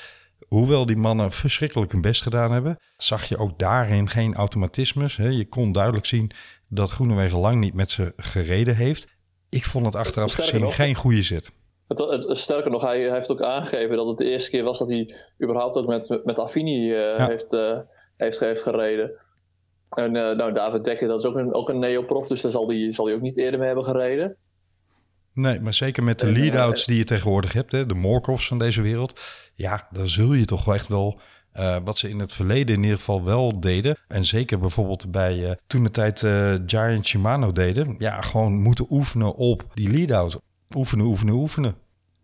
[0.47, 5.15] Hoewel die mannen verschrikkelijk hun best gedaan hebben, zag je ook daarin geen automatismes.
[5.15, 6.31] Je kon duidelijk zien
[6.69, 9.07] dat Groenewegen lang niet met ze gereden heeft.
[9.49, 11.51] Ik vond het achteraf gezien geen goede zit.
[11.87, 14.79] Het, het, sterker nog, hij, hij heeft ook aangegeven dat het de eerste keer was
[14.79, 17.27] dat hij überhaupt ook met, met Affini eh, Ja.
[17.27, 17.77] heeft, eh,
[18.17, 19.11] heeft, heeft gereden.
[19.89, 22.67] En eh, nou, David Dekker, dat is ook een, ook een neoprof, dus daar zal
[22.67, 24.37] hij zal hij ook niet eerder mee hebben gereden.
[25.35, 28.59] Nee, maar zeker met de eh, lead-outs die je tegenwoordig hebt, hè, de Morkovs van
[28.59, 29.21] deze wereld.
[29.55, 31.19] Ja, dan zul je toch wel echt wel,
[31.51, 33.97] eh, wat ze in het verleden in ieder geval wel deden.
[34.07, 36.19] En zeker bijvoorbeeld bij eh, toen de tijd
[36.65, 37.95] Giant Shimano deden.
[37.99, 40.39] Ja, gewoon moeten oefenen op die lead-out.
[40.75, 41.75] Oefenen, oefenen, oefenen.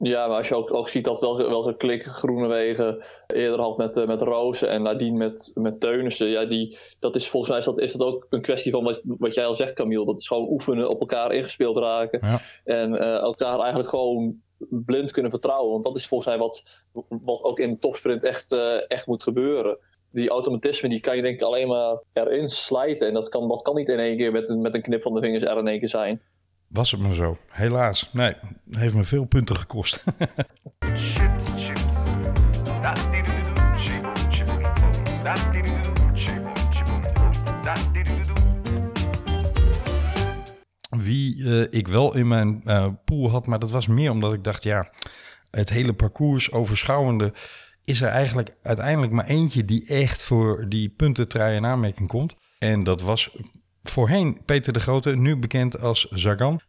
[0.03, 3.97] Ja, maar als je ook, ook ziet dat wel, welke klik Groenewegen eerder had met,
[3.97, 6.27] eh, met Rozen en nadien met, met Teunissen.
[6.27, 9.01] Ja, die, dat is volgens mij is dat, is dat ook een kwestie van wat,
[9.03, 10.05] wat jij al zegt, Camille.
[10.05, 12.19] Dat is gewoon oefenen, op elkaar ingespeeld raken.
[12.21, 12.39] Ja.
[12.63, 14.35] En eh, elkaar eigenlijk gewoon
[14.69, 15.71] blind kunnen vertrouwen.
[15.71, 16.85] Want dat is volgens mij wat,
[17.23, 19.77] wat ook in topsprint echt, eh, echt moet gebeuren.
[20.11, 23.07] Die automatisme die kan je denk ik alleen maar erin slijten.
[23.07, 25.13] En dat kan, dat kan niet in één keer met, een- met een knip van
[25.13, 26.21] de vingers er in één keer zijn.
[26.71, 27.37] Was het maar zo.
[27.49, 28.09] Helaas.
[28.13, 28.33] Nee,
[28.69, 30.03] heeft me veel punten gekost.
[40.89, 44.43] Wie eh, ik wel in mijn eh, pool had, maar dat was meer omdat ik
[44.43, 44.91] dacht, ja,
[45.49, 47.33] het hele parcours overschouwende
[47.83, 52.35] is er eigenlijk uiteindelijk maar eentje die echt voor die puntentrui in aanmerking komt.
[52.59, 53.37] En dat was
[53.83, 56.61] voorheen Peter de Grote, nu bekend als Zagan.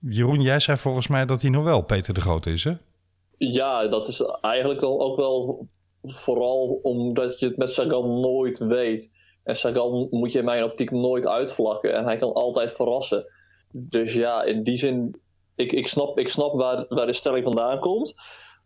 [0.00, 2.72] Jeroen, jij zei volgens mij dat hij nog wel Peter de Grote is, hè?
[3.38, 5.68] Ja, dat is eigenlijk wel, ook wel
[6.02, 9.10] vooral omdat je het met Sagan nooit weet.
[9.44, 11.94] En Sagan moet je in mijn optiek nooit uitvlakken.
[11.94, 13.26] En hij kan altijd verrassen.
[13.72, 15.20] Dus ja, in die zin,
[15.54, 18.14] ik, ik snap, ik snap waar, waar de stelling vandaan komt.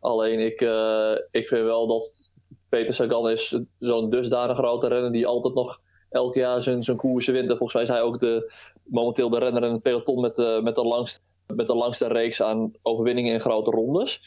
[0.01, 2.31] Alleen ik, eh, ik vind wel dat
[2.69, 7.33] Peter Sagan is zo'n dusdanig grote renner die altijd nog elk jaar zijn, zijn koersen
[7.33, 7.51] wint.
[7.51, 8.53] En volgens mij is hij ook de,
[8.85, 12.43] momenteel de renner in het peloton met de, met de, langste, met de langste reeks
[12.43, 14.21] aan overwinningen in grote rondes.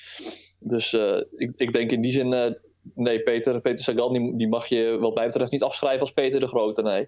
[0.59, 2.51] Dus eh, ik, ik denk in die zin, eh,
[2.95, 6.39] nee, Peter, Peter Sagan, die, die mag je wat mij betreft niet afschrijven als Peter
[6.39, 7.07] de Grote, nee.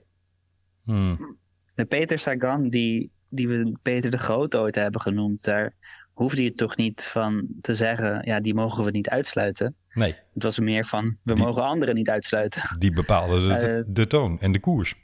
[0.84, 1.38] Hmm.
[1.76, 5.76] De Peter Sagan, die, die we Peter de Groot ooit hebben genoemd, daar
[6.16, 9.76] hoefde je toch niet van te zeggen, ja, die mogen we niet uitsluiten.
[9.94, 12.62] Nee, Het was meer van, we Die- mogen anderen niet uitsluiten.
[12.80, 14.96] die bepaalde de, Eh, de toon en de koers.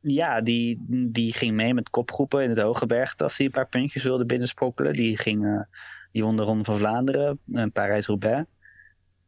[0.00, 4.02] Ja, die, die ging mee met kopgroepen in het Hogebergte als hij een paar puntjes
[4.02, 4.92] wilde binnensprokkelen.
[4.92, 5.60] Die ging, eh,
[6.12, 8.44] die won de Ronde van Vlaanderen, en Parijs-Roubaix.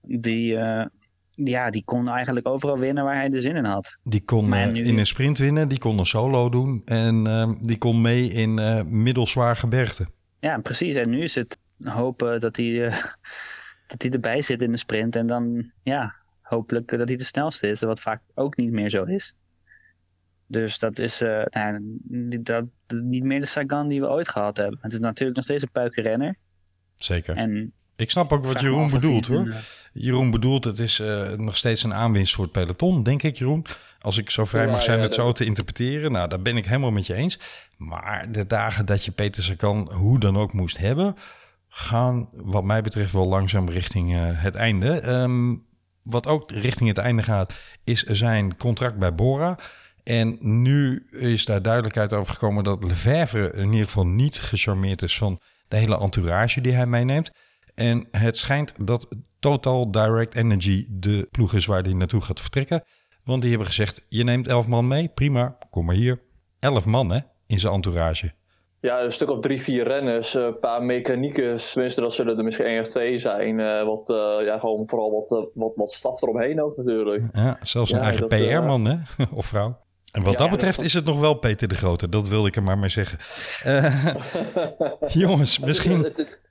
[0.02, 0.86] Die, eh,
[1.30, 3.96] ja, die kon eigenlijk overal winnen waar hij de zin in had.
[4.02, 7.50] Die kon eh, nu- in een sprint winnen, die kon een solo doen en eh,
[7.60, 10.06] die kon mee in eh middelzwaar gebergte.
[10.46, 10.94] Ja, precies.
[10.94, 12.92] En nu is het hopen dat hij, eh,
[13.90, 15.16] dat hij erbij zit in de sprint.
[15.16, 17.80] En dan, ja, hopelijk dat hij de snelste is.
[17.80, 19.34] Wat vaak ook niet meer zo is.
[20.46, 24.78] Dus dat is eh, nou, dat, niet meer de Sagan die we ooit gehad hebben.
[24.82, 26.36] Het is natuurlijk nog steeds een puikenrenner.
[26.94, 27.36] Zeker.
[27.36, 29.48] En Ik snap ook wat Jeroen bedoelt hoor.
[29.48, 29.56] eh,
[29.92, 33.66] Jeroen bedoelt, het is eh, nog steeds een aanwinst voor het peloton, denk ik Jeroen.
[34.00, 36.42] Als ik zo vrij Ja, mag zijn ja, het dat- zo te interpreteren, nou daar
[36.42, 37.38] ben ik helemaal met je eens.
[37.76, 41.16] Maar de dagen dat je Peter Sagan hoe dan ook moest hebben,
[41.68, 44.98] gaan wat mij betreft wel langzaam richting eh, het einde.
[45.00, 45.54] Ehm,
[46.02, 47.52] wat ook richting het einde gaat,
[47.84, 49.58] is zijn contract bij Bora.
[50.04, 55.18] En nu is daar duidelijkheid over gekomen dat Lefevre in ieder geval niet gecharmeerd is
[55.18, 57.30] van de hele entourage die hij meeneemt.
[57.76, 59.08] En het schijnt dat
[59.38, 62.82] Total Direct Energy de ploeg is waar hij naartoe gaat vertrekken.
[63.24, 66.20] Want die hebben gezegd, je neemt elf man mee, prima, kom maar hier.
[66.60, 68.32] Elf man hè, in zijn entourage.
[68.80, 72.66] Ja, een stuk of drie, vier renners, een paar mechaniekers, tenminste dat zullen er misschien
[72.66, 73.60] één of twee zijn.
[73.60, 77.22] eh, wat, eh, ja, gewoon vooral wat, eh, wat, wat staf eromheen ook natuurlijk.
[77.32, 78.96] Ja, zelfs een Ja, eigen PR-man hè,
[79.34, 79.78] of vrouw.
[80.12, 82.56] En wat Ja, dat betreft is het nog wel Peter de Grote, dat wilde ik
[82.56, 83.18] er maar mee zeggen.
[85.22, 86.02] Jongens, misschien...
[86.02, 86.44] Het- het-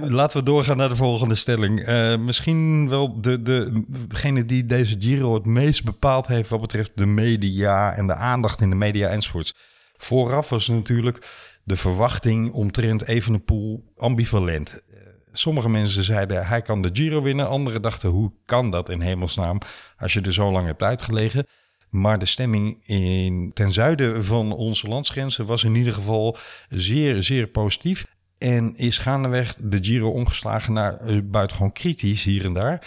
[0.00, 1.80] Laten we doorgaan naar de volgende stelling.
[1.80, 6.90] Eh, misschien wel de, de, degene die deze Giro het meest bepaald heeft wat betreft
[6.94, 9.54] de media en de aandacht in de media enzovoorts.
[9.96, 11.26] Vooraf was natuurlijk
[11.64, 14.82] de verwachting omtrent Evenepoel ambivalent.
[14.90, 14.96] Eh,
[15.32, 17.48] Sommige mensen zeiden hij kan de Giro winnen.
[17.48, 19.58] Anderen dachten hoe kan dat in hemelsnaam
[19.96, 21.46] als je er zo lang hebt uitgelegen.
[21.90, 26.36] Maar de stemming in, ten zuiden van onze landsgrenzen was in ieder geval
[26.68, 28.04] zeer, zeer positief.
[28.38, 32.86] En is gaandeweg de Giro omgeslagen naar eh, buitengewoon kritisch hier en daar.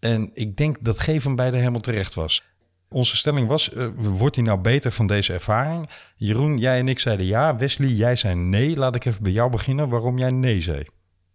[0.00, 2.42] En ik denk dat geen van beiden helemaal terecht was.
[2.88, 5.88] Onze stelling was, eh, wordt hij nou beter van deze ervaring?
[6.16, 7.56] Jeroen, jij en ik zeiden ja.
[7.56, 8.76] Wesley, jij zei nee.
[8.76, 10.84] Laat ik even bij jou beginnen waarom jij nee zei.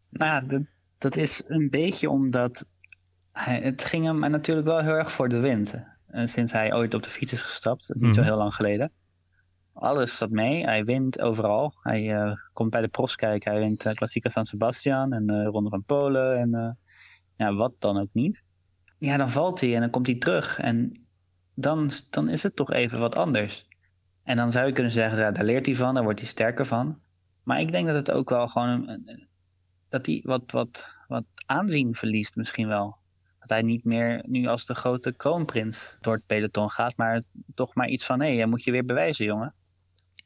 [0.10, 0.62] Nou, dat,
[0.98, 2.68] dat is een beetje omdat
[3.32, 5.84] hij, het ging hem natuurlijk wel heel erg voor de wind.
[6.08, 8.30] eh, sinds hij ooit op de fiets is gestapt, niet zo Mhm.
[8.30, 8.92] heel lang geleden.
[9.76, 11.74] Alles zat mee, hij wint overal.
[11.82, 15.44] Hij eh, komt bij de profs kijken, hij wint uh, Klassieker San Sebastian en de
[15.44, 16.72] Ronde van Polen en eh,
[17.36, 18.44] ja, wat dan ook niet.
[18.98, 21.06] Ja, dan valt hij en dan komt hij terug en
[21.56, 23.68] dan, dan is het toch even wat anders.
[24.24, 26.66] En dan zou je kunnen zeggen, ja, daar leert hij van, daar wordt hij sterker
[26.66, 27.00] van.
[27.44, 29.06] Maar ik denk dat het ook wel gewoon...
[29.90, 32.98] dat hij wat, wat, wat aanzien verliest misschien wel.
[33.40, 36.98] Dat hij niet meer nu als de grote kroonprins door het peloton gaat.
[36.98, 37.22] Maar
[37.54, 38.22] toch maar iets van...
[38.22, 39.54] Hé, jij moet je weer bewijzen, jongen.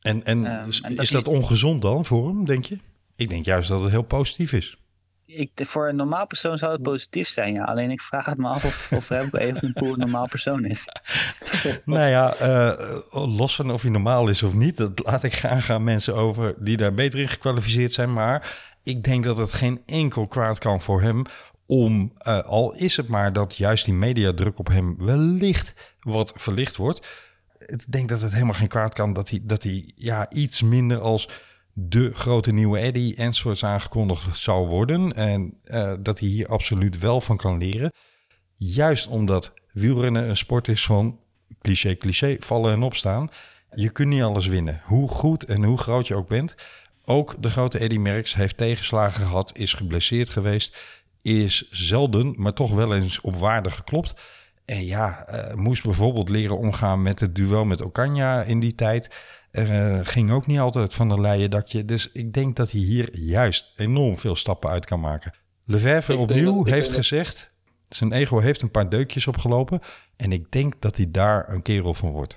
[0.01, 2.77] En, en, Ehm, is, dat is dat ongezond dan voor hem, denk je?
[3.15, 4.77] Ik denk juist dat het heel positief is.
[5.25, 7.63] Ik, voor een normaal persoon zou het positief zijn, ja.
[7.63, 10.85] Alleen ik vraag het me af of, of Evenepoel een normaal persoon is.
[11.85, 12.73] nou ja, eh,
[13.11, 16.55] los van of hij normaal is of niet, dat laat ik graag aan mensen over
[16.57, 18.13] die daar beter in gekwalificeerd zijn.
[18.13, 21.23] Maar ik denk dat het geen enkel kwaad kan voor hem
[21.65, 26.75] om, eh, al is het maar dat juist die mediadruk op hem wellicht wat verlicht
[26.75, 27.28] wordt.
[27.65, 30.99] Ik denk dat het helemaal geen kwaad kan dat hij, dat hij ja, iets minder
[30.99, 31.29] als
[31.73, 35.13] de grote nieuwe Eddie enzovoorts aangekondigd zou worden.
[35.13, 37.91] En eh, dat hij hier absoluut wel van kan leren.
[38.55, 41.19] Juist omdat wielrennen een sport is van
[41.61, 43.29] cliché, cliché, vallen en opstaan.
[43.71, 44.81] Je kunt niet alles winnen.
[44.83, 46.55] Hoe goed en hoe groot je ook bent.
[47.05, 50.81] Ook de grote Eddy Merckx heeft tegenslagen gehad, is geblesseerd geweest,
[51.21, 54.21] is zelden, maar toch wel eens op waarde geklopt.
[54.69, 59.09] En ja, eh, moest bijvoorbeeld leren omgaan met het duel met Ocaña in die tijd.
[59.51, 61.85] Eh, ging ook niet altijd van een leien dakje.
[61.85, 65.33] Dus ik denk dat hij hier juist enorm veel stappen uit kan maken.
[66.17, 67.51] Denk opnieuw dat- heeft dat- gezegd...
[67.87, 69.79] zijn ego heeft een paar deukjes opgelopen.
[70.15, 72.35] En ik denk dat hij daar een kerel van wordt.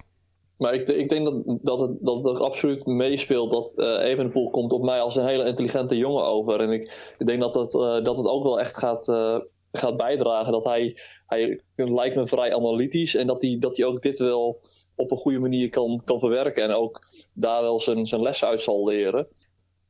[0.57, 4.73] Maar ik, ik denk dat, dat, het, dat het absoluut meespeelt dat eh Evenepoel komt
[4.73, 6.61] op mij als een hele intelligente jongen over.
[6.61, 9.09] En ik, ik denk dat het, eh, dat het ook wel echt gaat,
[9.72, 10.52] gaat bijdragen.
[10.52, 14.61] Dat hij, hij lijkt me vrij analytisch en dat hij, dat hij ook dit wel
[14.96, 16.62] op een goede manier kan, kan verwerken.
[16.62, 17.00] En ook
[17.32, 19.26] daar wel zijn, zijn les uit zal leren.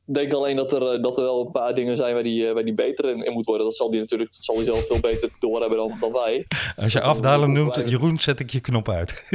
[0.07, 2.47] Ik denk alleen dat er, eh, dat er wel een paar dingen zijn waar hij,
[2.47, 3.65] eh, waar hij beter in, in moet worden.
[3.65, 6.47] Dat zal hij natuurlijk dat zal hij zelf veel beter doorhebben dan, dan wij.
[6.75, 9.27] Als je afdalen dat- noemt, Jeroen, zet ik je knop uit.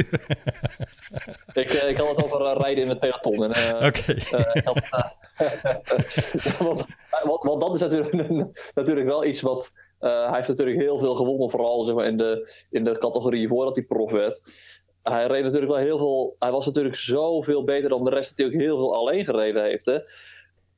[1.53, 3.43] Ik, eh, ik had het over eh, rijden in het peloton.
[3.43, 4.13] En, eh, Oké.
[4.13, 5.09] eh, ik had, eh,
[6.59, 6.85] want,
[7.41, 8.13] want, dat is natuurlijk,
[8.75, 9.71] natuurlijk wel iets wat.
[9.99, 13.47] eh, hij heeft natuurlijk heel veel gewonnen, vooral zeg maar, in, de, in de categorie
[13.47, 14.41] voordat hij prof werd.
[15.03, 16.35] Hij reed natuurlijk wel heel veel.
[16.39, 19.85] Hij was natuurlijk zoveel beter dan de rest, die ook heel veel alleen gereden heeft.
[19.85, 19.99] Hè?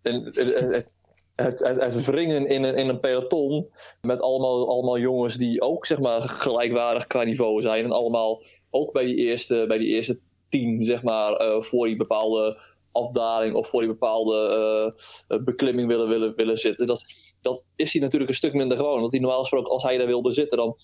[0.02, 1.02] En het,
[1.36, 3.70] het, het wringen in een, in een peloton
[4.02, 7.84] met allemaal, allemaal jongens die ook zeg maar, gelijkwaardig qua niveau zijn.
[7.84, 10.20] En allemaal ook bij die eerste, bij die eerste
[10.50, 15.88] tien, zeg maar, eh, voor die bepaalde afdaling of voor die bepaalde eh, eh, beklimming
[15.88, 16.88] willen, willen, willen zitten.
[16.88, 17.06] Dat,
[17.42, 19.00] dat is hij natuurlijk een stuk minder gewoon.
[19.00, 20.76] Want hij normaal gesproken, als hij daar wilde zitten, dan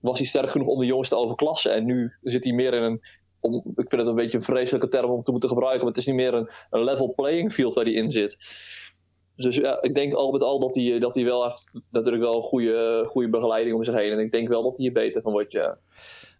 [0.00, 1.72] was hij sterk genoeg om de jongens te overklassen.
[1.72, 3.00] En nu zit hij meer in een.
[3.74, 6.06] Ik vind het een beetje een vreselijke term om te moeten gebruiken, maar het is
[6.06, 8.36] niet meer een, een level playing field waar hij in zit.
[9.36, 12.42] Dus ja, ik denk al met al dat hij, dat hij wel heeft natuurlijk wel
[12.42, 14.12] goede, goede begeleiding om zich heen.
[14.12, 15.78] En ik denk wel dat hij hier beter van wordt, ja.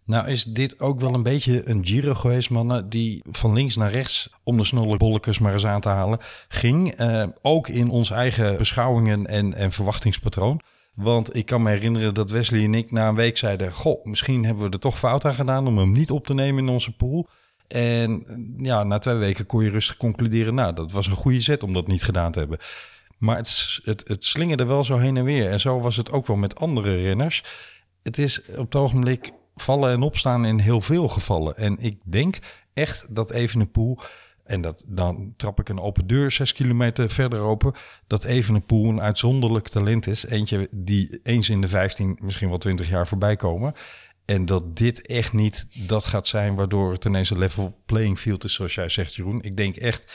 [0.05, 3.91] Nou is dit ook wel een beetje een Giro geweest, mannen, die van links naar
[3.91, 6.95] rechts, om de snolle bolletjes maar eens aan te halen, ging.
[6.95, 10.61] Eh, ook in onze eigen beschouwingen en, en verwachtingspatroon.
[10.93, 13.73] Want ik kan me herinneren dat Wesley en ik na een week zeiden...
[13.73, 16.63] Goh, misschien hebben we er toch fout aan gedaan om hem niet op te nemen
[16.63, 17.27] in onze pool.
[17.67, 18.23] En
[18.57, 20.55] ja, na twee weken kon je rustig concluderen...
[20.55, 22.57] nou, dat was een goede zet om dat niet gedaan te hebben.
[23.17, 25.49] Maar het, het, het slingerde wel zo heen en weer.
[25.49, 27.43] En zo was het ook wel met andere renners.
[28.03, 31.57] Het is op het ogenblik vallen en opstaan in heel veel gevallen.
[31.57, 32.39] En ik denk
[32.73, 33.99] echt dat Evenepoel...
[34.43, 37.73] en dat, dan trap ik een open deur zes kilometer verder open...
[38.07, 40.25] dat Evenepoel een uitzonderlijk talent is.
[40.25, 43.73] Eentje die eens in de 15, misschien wel 20 jaar voorbij komen...
[44.25, 48.43] En dat dit echt niet dat gaat zijn waardoor het ineens een level playing field
[48.43, 49.41] is, zoals jij zegt, Jeroen.
[49.41, 50.13] Ik denk echt,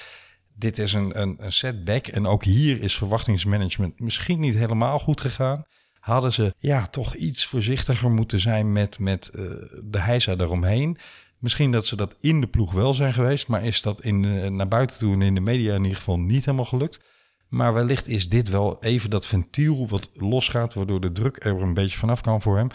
[0.55, 2.07] dit is een, een, een setback.
[2.07, 5.65] En ook hier is verwachtingsmanagement misschien niet helemaal goed gegaan.
[6.09, 9.45] Hadden ze ja, toch iets voorzichtiger moeten zijn met, met uh,
[9.85, 10.99] de heisa daaromheen.
[11.39, 14.47] Misschien dat ze dat in de ploeg wel zijn geweest, maar is dat in, uh,
[14.47, 17.01] naar buiten toe en in de media in ieder geval niet helemaal gelukt.
[17.49, 21.75] Maar wellicht is dit wel even dat ventiel wat losgaat, waardoor de druk er een
[21.75, 22.69] beetje vanaf kan voor hem.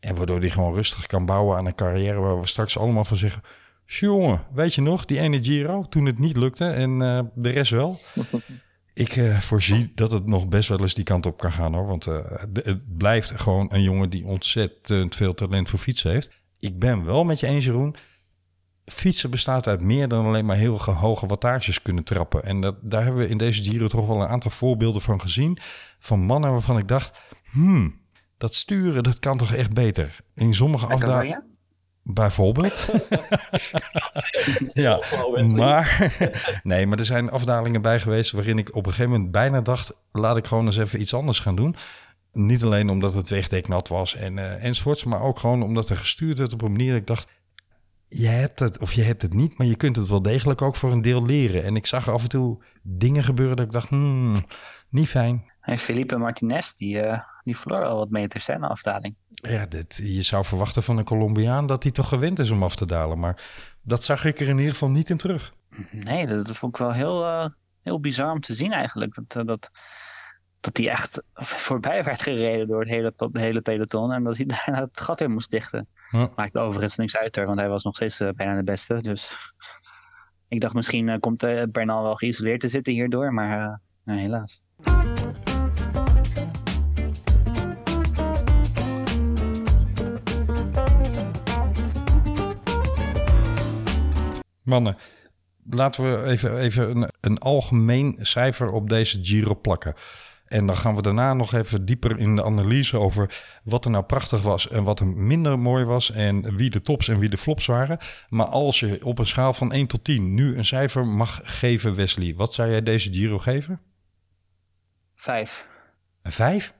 [0.00, 3.16] En waardoor hij gewoon rustig kan bouwen aan een carrière waar we straks allemaal van
[3.16, 3.42] zeggen...
[3.86, 7.70] Jongen, weet je nog, die ene Giro, toen het niet lukte en uh, de rest
[7.70, 7.98] wel.
[8.94, 11.86] Ik uh, voorzie dat het nog best wel eens die kant op kan gaan hoor.
[11.86, 12.18] Want uh,
[12.52, 16.30] het blijft gewoon een jongen die ontzettend veel talent voor fietsen heeft.
[16.58, 17.96] Ik ben wel met je eens Jeroen.
[18.84, 22.44] Fietsen bestaat uit meer dan alleen maar heel hoge wattages kunnen trappen.
[22.44, 25.58] En dat, daar hebben we in deze Giro toch wel een aantal voorbeelden van gezien.
[25.98, 27.18] Van mannen waarvan ik dacht,
[27.50, 28.00] hmm,
[28.38, 30.20] dat sturen, dat kan toch echt beter.
[30.34, 31.51] In sommige afdalingen.
[32.04, 32.88] Bijvoorbeeld.
[34.72, 35.02] ja,
[35.46, 36.12] maar,
[36.62, 39.96] nee, maar er zijn afdalingen bij geweest waarin ik op een gegeven moment bijna dacht:
[40.12, 41.76] laat ik gewoon eens even iets anders gaan doen.
[42.32, 45.96] Niet alleen omdat het wegdek nat was en uh, enzovoorts, maar ook gewoon omdat er
[45.96, 47.26] gestuurd werd op een manier dat ik dacht:
[48.08, 50.76] je hebt het of je hebt het niet, maar je kunt het wel degelijk ook
[50.76, 51.64] voor een deel leren.
[51.64, 54.44] En ik zag af en toe dingen gebeuren dat ik dacht, hmm,
[54.88, 55.50] niet fijn.
[55.60, 59.14] En Felipe Martinez, die, eh, die verloor al wat meters hè, afdaling.
[59.48, 62.76] Ja, dit, je zou verwachten van een Colombiaan dat hij toch gewend is om af
[62.76, 63.18] te dalen.
[63.18, 63.42] Maar
[63.82, 65.54] dat zag ik er in ieder geval niet in terug.
[65.90, 67.46] Nee, dat, dat vond ik wel heel, eh,
[67.82, 69.14] heel bizar om te zien eigenlijk.
[69.14, 69.70] Dat, eh, dat,
[70.60, 71.22] dat hij echt
[71.66, 74.12] voorbij werd gereden door het hele, hele peloton.
[74.12, 75.88] En dat hij daarna het gat weer moest dichten.
[76.10, 76.30] Ja.
[76.36, 79.00] Maakt overigens niks uit hoor, want hij was nog steeds eh, bijna de beste.
[79.00, 79.36] Dus
[80.48, 83.32] ik dacht misschien komt Bernal wel geïsoleerd te zitten hierdoor.
[83.32, 84.62] Maar nee, helaas.
[94.72, 94.96] Mannen,
[95.70, 99.94] laten we even, even een, een algemeen cijfer op deze Giro plakken.
[100.46, 104.04] En dan gaan we daarna nog even dieper in de analyse over wat er nou
[104.04, 107.36] prachtig was en wat er minder mooi was en wie de tops en wie de
[107.36, 107.98] flops waren.
[108.28, 111.94] Maar als je op een schaal van 1 tot 10 nu een cijfer mag geven,
[111.94, 113.80] Wesley, wat zou jij deze Giro geven?
[115.14, 115.68] Vijf.
[116.22, 116.74] Een 5?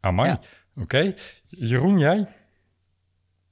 [0.00, 0.28] Amai.
[0.28, 0.40] Ja.
[0.82, 1.14] Oké.
[1.48, 2.28] Jeroen, jij?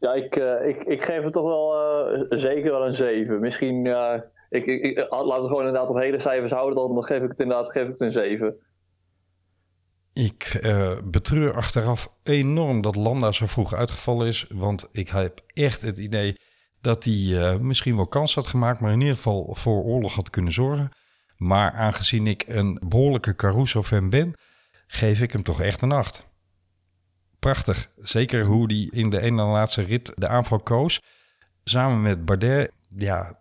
[0.07, 3.41] Ja, ik, eh, ik, ik geef het toch wel eh, zeker wel een 7.
[3.41, 4.15] Misschien, ja,
[4.51, 7.41] ik, ik, ik- laten we gewoon inderdaad op hele cijfers houden, dan, geef ik het
[7.41, 8.57] inderdaad geef ik het een 7.
[10.13, 14.47] Ik eh, betreur achteraf enorm dat Landa zo vroeg uitgevallen is.
[14.55, 16.35] Want ik heb echt het idee
[16.81, 20.53] dat hij misschien wel kans had gemaakt, maar in ieder geval voor oorlog had kunnen
[20.53, 20.91] zorgen.
[21.37, 24.33] Maar aangezien ik een behoorlijke Caruso-fan ben,
[24.87, 26.27] geef ik hem toch echt een 8.
[27.47, 27.89] Prachtig.
[27.99, 31.03] Zeker hoe hij in de ene laatste rit de aanval koos.
[31.65, 32.71] Samen met Bardet.
[32.89, 33.39] Ja,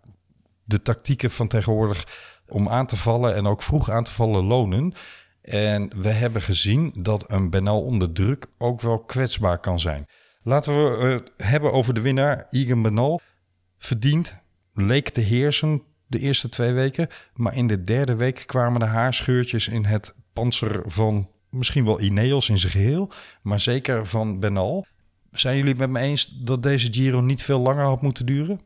[0.64, 2.06] de tactieken van tegenwoordig
[2.48, 4.92] om aan te vallen en ook vroeg aan te vallen lonen.
[5.42, 10.06] En we hebben gezien dat een Benal onder druk ook wel kwetsbaar kan zijn.
[10.42, 13.20] Laten we het hebben over de winnaar, Egan Benal.
[13.78, 14.36] Verdiend,
[14.72, 17.08] leek te heersen de eerste twee weken.
[17.34, 22.48] Maar in de derde week kwamen de haarscheurtjes in het panzer van misschien wel Ineos
[22.48, 23.10] in zijn geheel.
[23.42, 24.86] Maar zeker van Benal.
[25.30, 28.60] Zijn jullie het met me eens dat deze Giro niet veel langer had moeten duren?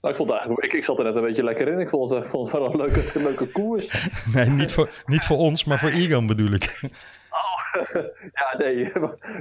[0.00, 1.78] Nou, ik, vond eigenlijk, ik, ik zat er net een beetje lekker in.
[1.78, 4.08] Ik vond het, ik vond het wel een leuke, een leuke koers.
[4.34, 6.80] Nee, niet voor, niet voor ons, maar voor Egan bedoel ik.
[8.32, 8.92] Ja, nee.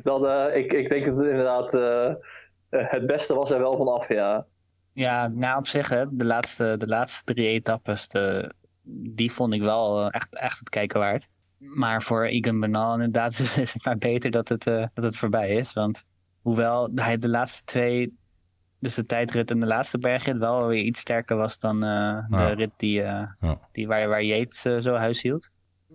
[0.03, 2.09] Dan, eh, ik, ik denk dat het inderdaad eh,
[2.71, 4.45] eh, het beste was er wel vanaf, ja.
[4.93, 8.53] Ja, nou op zich, hè, de, laatste, de laatste drie etappes, de,
[9.13, 11.29] die vond ik wel eh, echt, echt het kijken waard.
[11.61, 15.17] Maar voor Egan Bernal inderdaad is is het maar beter dat het, eh, dat het
[15.17, 15.73] voorbij is.
[15.73, 16.03] Want
[16.41, 18.17] hoewel hij de laatste twee,
[18.79, 22.35] dus de tijdrit en de laatste bergrit, wel weer iets sterker was dan eh, de
[22.37, 22.53] Ja.
[22.53, 23.59] rit die, eh, Ja.
[23.71, 25.49] die waar, waar Yates zo huis hield.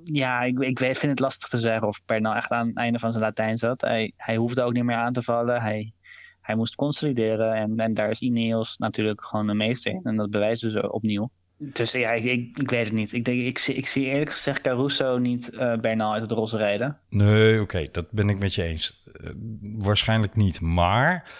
[0.04, 3.12] Ja, ik, ik vind het lastig te zeggen of Bernal echt aan het einde van
[3.12, 3.80] zijn Latijn zat.
[3.80, 5.62] Hij, hij hoefde ook niet meer aan te vallen.
[5.62, 5.92] Hij,
[6.40, 10.00] hij moest consolideren en, en daar is Ineos natuurlijk gewoon een meester in.
[10.04, 11.30] En dat bewijst dus opnieuw.
[11.58, 13.12] Dus ja, ik, ik, ik weet het niet.
[13.12, 16.56] Ik, denk, ik, zie, ik zie eerlijk gezegd Caruso niet eh Bernal uit het roze
[16.56, 16.98] rijden.
[17.08, 19.02] Nee, oké, dat ben ik met je eens.
[19.12, 20.60] Eh, waarschijnlijk niet.
[20.60, 21.30] Maar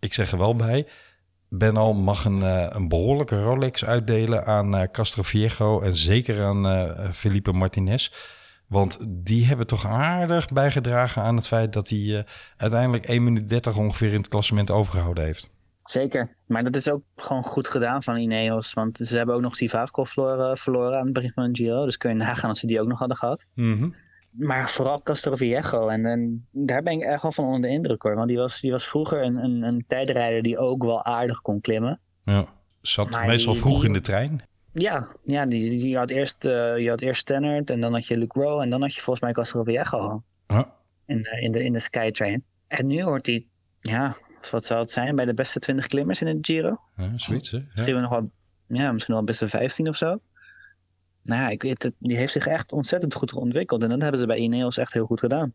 [0.00, 0.86] ik zeg er wel bij.
[1.48, 7.52] Benal mag een, eh, een behoorlijke Rolex uitdelen aan eh Castroviejo en zeker aan Felipe
[7.52, 8.10] Martinez.
[8.66, 12.26] Want die hebben toch aardig bijgedragen aan het feit dat hij
[12.56, 15.50] uiteindelijk 1 minuut 30 ongeveer in het klassement overgehouden heeft.
[15.86, 16.34] Zeker.
[16.46, 18.72] Maar dat is ook gewoon goed gedaan van Ineos.
[18.72, 21.84] Want ze hebben ook nog Sivavko verloren, verloren aan het begin van een Giro.
[21.84, 23.46] Dus kun je nagaan als ze die ook nog hadden gehad.
[24.30, 25.88] Maar vooral Castroviejo.
[25.88, 28.14] En, en daar ben ik echt wel van onder de indruk hoor.
[28.14, 31.60] Want die was, die was vroeger een, een, een tijdrijder die ook wel aardig kon
[31.60, 32.00] klimmen.
[32.24, 32.44] Ja.
[32.80, 34.42] Zat Maar meestal die- vroeg die- in de trein.
[34.72, 38.06] Ja, ja die, die, je had eerst, eh je had eerst Stannard en dan had
[38.06, 40.72] je Luc Rowe en dan had je volgens mij Castroviejo Ja.
[41.06, 42.44] in, de- in, de, in de Skytrain.
[42.66, 43.46] En nu hoort hij,
[43.80, 44.16] ja,
[44.50, 46.76] wat zou het zijn, bij de beste 20 klimmers in het Giro?
[46.96, 47.56] Ja, zoiets, hè?
[47.58, 47.64] Ja.
[47.74, 48.30] Misschien wel nog wel,
[48.66, 50.18] ja, misschien wel beste 15 of zo.
[51.22, 54.20] Nou ja, ik weet het, die heeft zich echt ontzettend goed ontwikkeld en dat hebben
[54.20, 55.52] ze bij Ineos echt heel goed gedaan.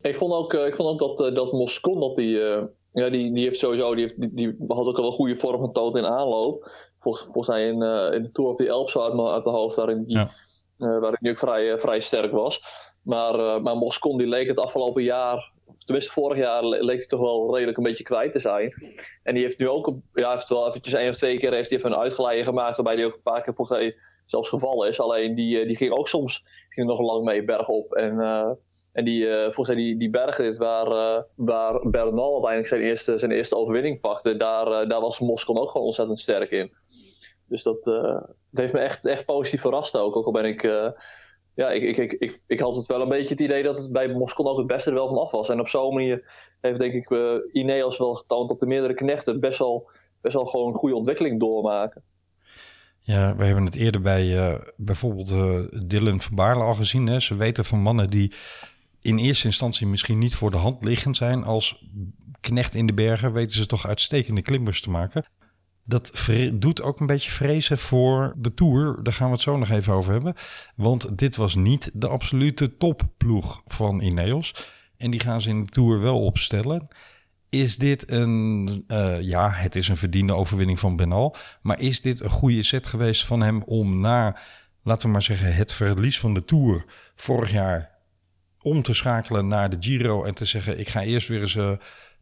[0.00, 3.10] Ik vond ook, eh, ik vond ook dat, eh, dat Moscon, dat die, eh, ja,
[3.10, 5.96] die, die heeft sowieso, die, heeft, die, die had ook al wel goede vorm getoond
[5.96, 6.70] in aanloop.
[6.98, 9.50] Volgens, volgens mij in, eh, in de Tour of the Alps uit, mijn- uit de
[9.50, 10.22] hoofd, waarin die, Ja.
[10.78, 12.60] eh, waarin die ook vrij, vrij sterk was.
[13.02, 15.51] Maar, eh, maar Moscon die leek het afgelopen jaar,
[15.84, 18.72] tenminste vorig jaar, le- leek hij toch wel redelijk een beetje kwijt te zijn.
[19.22, 21.92] En die heeft nu ook, ja, wel eventjes één of twee keer heeft hij even
[21.92, 23.94] een uitgeleide gemaakt, waarbij hij ook een paar keer
[24.26, 25.00] zelfs gevallen is.
[25.00, 27.92] Alleen die, eh, die ging ook soms ging nog lang mee bergop.
[27.92, 28.50] En, eh,
[28.92, 33.30] en die, eh, volgens mij die, die bergrit waar, waar Bernal uiteindelijk zijn eerste, zijn
[33.30, 36.72] eerste overwinning pakte, daar, daar was Moscon ook gewoon ontzettend sterk in.
[37.48, 40.16] Dus dat, dat heeft me echt, echt positief verrast ook.
[40.16, 40.62] Ook al ben ik,
[41.54, 44.08] ja, ik, ik, ik, ik, had het wel een beetje het idee dat het bij
[44.08, 45.48] Moscon ook het beste wel van af was.
[45.48, 46.30] En op zo'n manier
[46.60, 49.90] heeft denk ik uh, Ineos wel getoond dat de meerdere knechten best wel,
[50.20, 52.02] best wel gewoon een goede ontwikkeling doormaken.
[53.00, 57.06] Ja, we hebben het eerder bij uh, bijvoorbeeld uh, Dylan van Baarle al gezien.
[57.06, 57.20] Hè?
[57.20, 58.32] Ze weten van mannen die
[59.00, 61.88] in eerste instantie misschien niet voor de hand liggend zijn als
[62.40, 65.24] knecht in de bergen, weten ze toch uitstekende klimmers te maken.
[65.84, 69.02] Dat doet ook een beetje vrezen voor de Tour.
[69.02, 70.34] Daar gaan we het zo nog even over hebben.
[70.76, 74.54] Want dit was niet de absolute topploeg van Ineos.
[74.96, 76.88] En die gaan ze in de Tour wel opstellen.
[77.48, 81.36] Is dit een, uh, ja, het is een verdiende overwinning van Benal.
[81.62, 84.38] Maar is dit een goede set geweest van hem om na,
[84.82, 87.90] laten we maar zeggen, het verlies van de Tour vorig jaar
[88.62, 91.72] om te schakelen naar de Giro en te zeggen: ik ga eerst weer eens uh,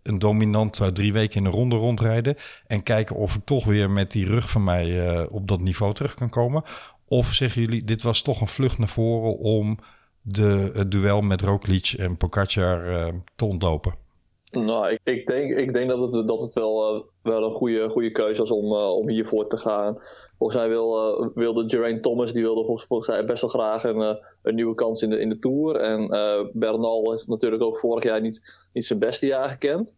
[0.03, 2.37] een dominant uh, drie weken in de ronde rondrijden
[2.67, 5.95] en kijken of ik toch weer met die rug van mij uh, op dat niveau
[5.95, 6.63] terug kan komen?
[7.09, 9.79] Of zeggen jullie: dit was toch een vlucht naar voren om
[10.23, 13.95] de, het duel met Roglic en Pogacar te ontlopen?
[14.51, 17.89] Nou, ik, ik, denk, ik denk dat het, dat het wel, uh, wel een goede,
[17.89, 19.99] goede keuze was om, uh, om hiervoor te gaan.
[20.39, 23.85] Volgens mij wil, uh, wilde Geraint Thomas die wilde volgens, volgens mij best wel graag
[23.85, 25.77] een, een nieuwe kans in de, in de Tour.
[25.77, 26.09] En
[26.53, 29.97] Bernal is natuurlijk ook vorig jaar niet, niet zijn beste jaar gekend.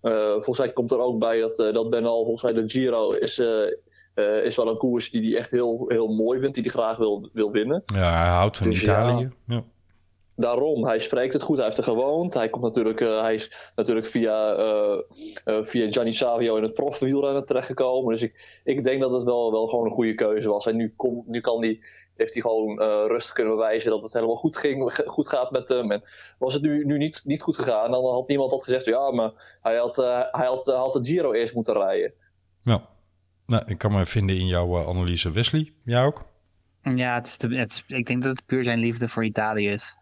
[0.00, 3.38] volgens mij komt er ook bij dat, dat Bernal, volgens mij de Giro is,
[4.42, 7.28] is wel een koers die hij echt heel, heel mooi vindt, die hij graag wil,
[7.32, 7.82] wil winnen.
[7.86, 9.30] Ja, hij houdt van dus Italië.
[9.46, 9.54] Ja.
[9.54, 9.64] ja
[10.38, 12.34] daarom, hij spreekt het goed, hij heeft er gewoond.
[12.34, 14.98] Hij komt natuurlijk, uh, hij is natuurlijk via, uh,
[15.44, 18.12] uh, via Gianni Savio in het profwielrennen terechtgekomen.
[18.12, 20.66] Dus ik, ik denk dat het wel, wel gewoon een goede keuze was.
[20.66, 21.84] En nu, kom, nu kan die,
[22.16, 22.78] heeft hij gewoon
[23.08, 25.92] rustig kunnen bewijzen dat het helemaal goed, ging, goed gaat met hem.
[25.92, 26.02] En
[26.38, 29.58] was het nu, nu niet, niet goed gegaan, dan had niemand had gezegd, ja, maar
[29.62, 29.96] hij had,
[30.30, 32.12] hij had, had de Giro eerst moeten rijden.
[32.64, 32.88] Ja,
[33.46, 35.30] nou, ik kan me vinden in jouw analyse.
[35.30, 36.24] Wesley, jij ook?
[36.82, 39.68] Ja, het is de, het is, ik denk dat het puur zijn liefde voor Italië
[39.68, 39.98] is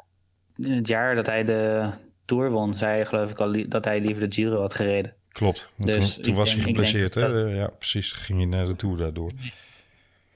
[0.63, 1.91] het jaar dat hij de
[2.25, 5.13] Tour won, zei hij geloof ik al dat hij liever de Giro had gereden.
[5.29, 7.15] Klopt, dus toen, toen was denk, hij geblesseerd.
[7.15, 7.33] Hè?
[7.33, 7.53] Dat...
[7.53, 8.13] Ja, precies.
[8.13, 9.31] Ging hij naar de Tour daardoor.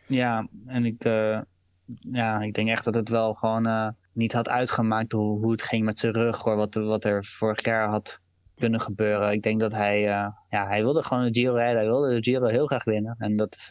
[0.07, 1.41] Ja, en ik, uh,
[2.13, 5.63] ja, ik denk echt dat het wel gewoon uh, niet had uitgemaakt hoe, hoe het
[5.63, 6.41] ging met zijn rug.
[6.41, 8.21] Hoor, wat, wat er vorig jaar had
[8.57, 9.33] kunnen gebeuren.
[9.33, 11.77] Ik denk dat hij, uh, ja, hij wilde gewoon de Giro rijden.
[11.77, 13.17] Hij wilde de Giro heel graag winnen.
[13.19, 13.69] En dat is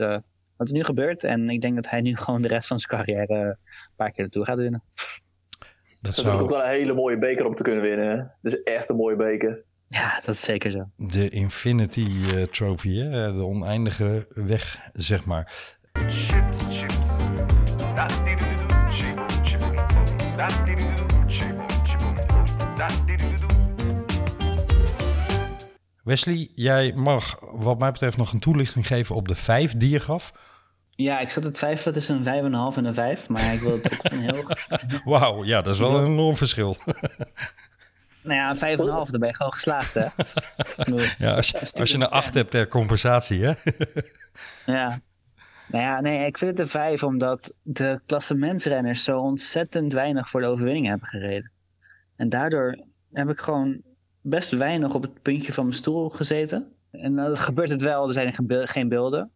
[0.57, 1.23] wat er nu gebeurt.
[1.23, 4.23] En ik denk dat hij nu gewoon de rest van zijn carrière een paar keer
[4.23, 4.83] de Tour gaat winnen.
[6.01, 6.35] Dat, zou...
[6.35, 8.33] is ook wel een hele mooie beker om te kunnen winnen.
[8.41, 9.63] Het is echt een mooie beker.
[9.87, 10.89] Ja, dat is zeker zo.
[10.95, 13.33] De Infinity uh, Trophy, hè?
[13.33, 15.51] de oneindige weg, zeg maar.
[15.93, 16.99] Chips, chips.
[26.09, 29.99] Wesley, jij mag wat mij betreft nog een toelichting geven op de vijf die je
[29.99, 30.33] gaf.
[31.01, 33.53] Ja, ik zat het twijfelen tussen een vijf en een half en een vijf, maar
[33.53, 34.43] ik wil het ook een heel...
[35.19, 36.77] Wauw, ja, dat is wel een enorm verschil.
[38.23, 40.05] nou ja, een vijf en een half, daar ben je gewoon geslaagd, hè?
[41.25, 43.53] ja, als je, als je een acht hebt ter compensatie, hè?
[44.65, 45.01] ja.
[45.67, 50.39] Nou ja, nee, ik vind het een vijf omdat de klassementsrenners zo ontzettend weinig voor
[50.39, 51.51] de overwinning hebben gereden.
[52.15, 53.81] En daardoor heb ik gewoon
[54.21, 56.73] best weinig op het puntje van mijn stoel gezeten.
[56.91, 58.33] En dan gebeurt het wel, er zijn
[58.67, 59.31] geen beelden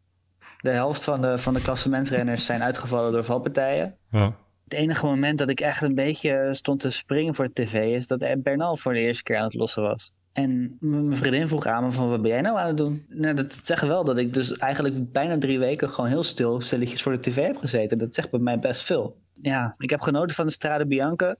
[0.63, 3.97] de helft van de, van de klassementsrenners zijn uitgevallen door valpartijen.
[4.09, 4.35] Ja.
[4.63, 8.07] Het enige moment dat ik echt een beetje stond te springen voor de tv is
[8.07, 10.13] dat Bernal voor de eerste keer aan het lossen was.
[10.33, 13.05] En mijn vriendin vroeg aan me van wat ben jij nou aan het doen?
[13.09, 17.01] Nou, dat zegt wel dat ik dus eigenlijk bijna drie weken gewoon heel stil stilletjes
[17.01, 17.97] voor de tv heb gezeten.
[17.97, 19.17] Dat zegt bij mij best veel.
[19.33, 21.35] Ja, ik heb genoten van de Strade Bianca.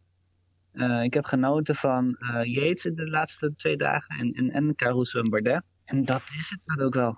[0.73, 4.75] Uh, ik heb genoten van uh, Yates in de laatste twee dagen en, en, en
[4.75, 5.63] Caruso en Bardet.
[5.85, 7.17] En dat is het dan ook wel.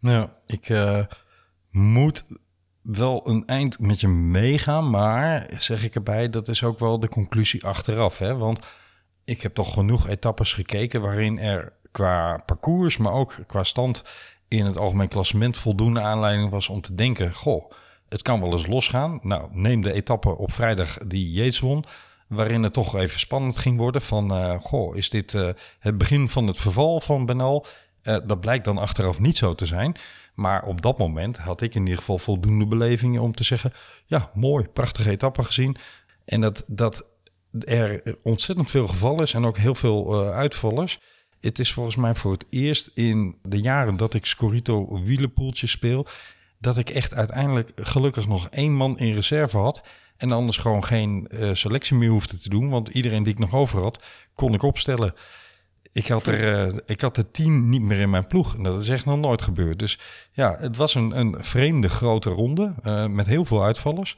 [0.00, 0.68] Nou, ik...
[0.68, 1.04] Uh
[1.76, 2.24] moet
[2.82, 4.90] wel een eind met je meegaan.
[4.90, 8.18] Maar zeg ik erbij, dat is ook wel de conclusie achteraf.
[8.18, 8.36] Hè?
[8.36, 8.66] Want
[9.24, 14.04] ik heb toch genoeg etappes gekeken waarin er qua parcours, maar ook qua stand
[14.48, 17.70] in het algemeen klassement voldoende aanleiding was om te denken: goh,
[18.08, 19.18] het kan wel eens losgaan.
[19.22, 21.84] Nou, neem de etappe op vrijdag die Yates won.
[22.28, 25.48] Waarin het toch even spannend ging worden van, uh, goh, is dit uh,
[25.78, 27.66] het begin van het verval van Benal?
[28.02, 29.96] Uh, dat blijkt dan achteraf niet zo te zijn.
[30.36, 33.72] Maar op dat moment had ik in ieder geval voldoende belevingen om te zeggen:
[34.06, 35.76] ja, mooi, prachtige etappe gezien.
[36.24, 37.06] En dat, dat
[37.64, 41.00] er ontzettend veel gevallen is en ook heel veel uh, uitvallers.
[41.40, 46.06] Het is volgens mij voor het eerst in de jaren dat ik Scorito wielenpoeltje speel,
[46.58, 49.82] dat ik echt uiteindelijk gelukkig nog één man in reserve had.
[50.16, 52.68] En anders gewoon geen uh, selectie meer hoefde te doen.
[52.68, 55.14] Want iedereen die ik nog over had, kon ik opstellen.
[55.96, 58.56] Ik had, er, uh, ik had er tien niet meer in mijn ploeg.
[58.56, 59.78] En dat is echt nog nooit gebeurd.
[59.78, 59.98] Dus
[60.32, 64.16] ja, het was een, een vreemde grote ronde uh, met heel veel uitvallers.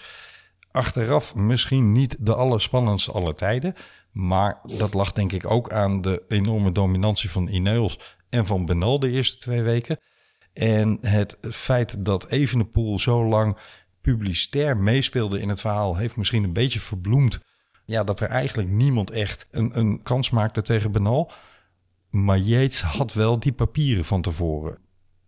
[0.70, 3.74] achteraf misschien niet de allerspannendste aller tijden.
[4.12, 7.99] Maar dat lag denk ik ook aan de enorme dominantie van Ineos
[8.29, 9.99] en van Benal de eerste twee weken.
[10.53, 13.57] En het feit dat Evenepoel zo lang
[14.01, 15.97] publicitair meespeelde in het verhaal...
[15.97, 17.41] heeft misschien een beetje verbloemd
[17.85, 21.33] ja, dat er eigenlijk niemand echt een, een kans maakte tegen Benal.
[22.11, 24.79] Maar Yates had wel die papieren van tevoren.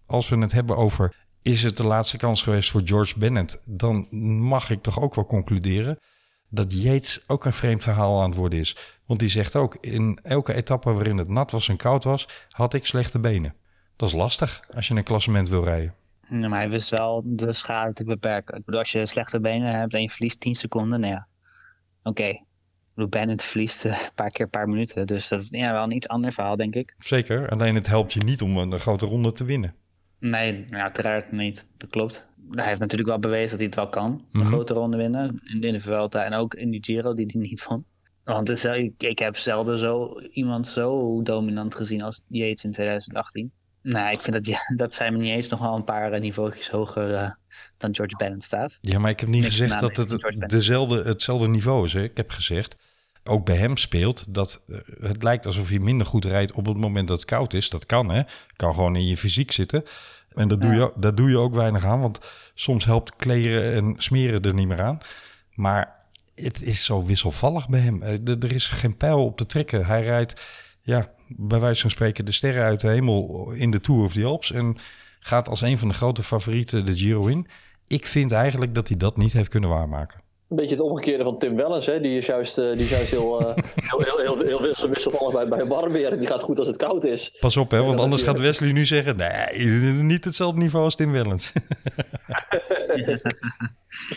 [0.06, 3.60] Als we het hebben over is het de laatste kans geweest voor George Bennett...
[3.64, 4.06] dan
[4.40, 5.98] mag ik toch ook wel concluderen
[6.48, 8.76] dat Yates ook een vreemd verhaal aan het worden is.
[9.06, 12.28] Want die zegt ook, in elke etappe waarin het nat was en koud was...
[12.48, 13.54] had ik slechte benen.
[13.96, 15.94] Dat is lastig als je een klassement wil rijden.
[16.28, 18.56] Maar hij wist wel de schade te beperken.
[18.56, 21.28] Ik bedoel, als je slechte benen hebt en je verliest 10 seconden, nou ja,
[22.02, 22.44] oké.
[22.94, 25.06] Bennett verliest eh, een paar keer een paar minuten.
[25.06, 26.94] Dus dat is ja, wel een iets ander verhaal, denk ik.
[26.98, 29.74] Zeker, alleen het helpt je niet om een grote ronde te winnen.
[30.18, 31.68] Nee, ja, uiteraard niet.
[31.76, 32.28] Dat klopt.
[32.50, 34.24] Hij heeft natuurlijk wel bewezen dat hij het wel kan.
[34.32, 34.48] Een Mhm.
[34.48, 35.40] grote ronde winnen.
[35.44, 37.84] In, de Vuelta en ook in die Giro die hij niet won.
[38.24, 43.52] Want ik, ik heb zelden zo, iemand zo dominant gezien als Yates in 2018.
[43.82, 47.10] Nou, ik vind dat, ja, dat Simon Yates nog wel een paar uh, niveautjes hoger
[47.10, 47.30] uh,
[47.80, 48.78] dan George Bennett staat.
[48.80, 51.92] Ja, maar ik heb niet Niks gezegd dat het dezelfde, hetzelfde niveau is.
[51.92, 52.02] Hè.
[52.02, 52.76] Ik heb gezegd,
[53.24, 56.76] ook bij hem speelt dat eh, het lijkt alsof hij minder goed rijdt op het
[56.76, 57.70] moment dat het koud is.
[57.70, 58.22] Dat kan, hè.
[58.56, 59.84] Kan gewoon in je fysiek zitten.
[60.34, 62.18] En dat doe, je, dat doe je ook weinig aan, want
[62.54, 64.98] soms helpt kleren en smeren er niet meer aan.
[65.54, 65.96] Maar
[66.34, 68.02] het is zo wisselvallig bij hem.
[68.02, 69.86] Eh, Er er is geen pijl op te trekken.
[69.86, 70.40] Hij rijdt,
[70.82, 74.24] ja, bij wijze van spreken, de sterren uit de hemel in de Tour of the
[74.24, 74.52] Alps.
[74.52, 74.78] En
[75.20, 77.46] gaat als een van de grote favorieten de Giro in.
[77.90, 80.20] Ik vind eigenlijk dat hij dat niet heeft kunnen waarmaken.
[80.48, 82.00] Een beetje het omgekeerde van Tim Wellens, hè?
[82.00, 85.34] die is juist, uh, die is juist heel, uh, heel, heel, heel, heel, heel wisselvallig
[85.34, 86.18] bij, bij warm weer.
[86.18, 87.36] Die gaat goed als het koud is.
[87.40, 89.64] Pas op, hè, want anders gaat Wesley nu zeggen: nee,
[90.02, 91.52] niet hetzelfde niveau als Tim Wellens.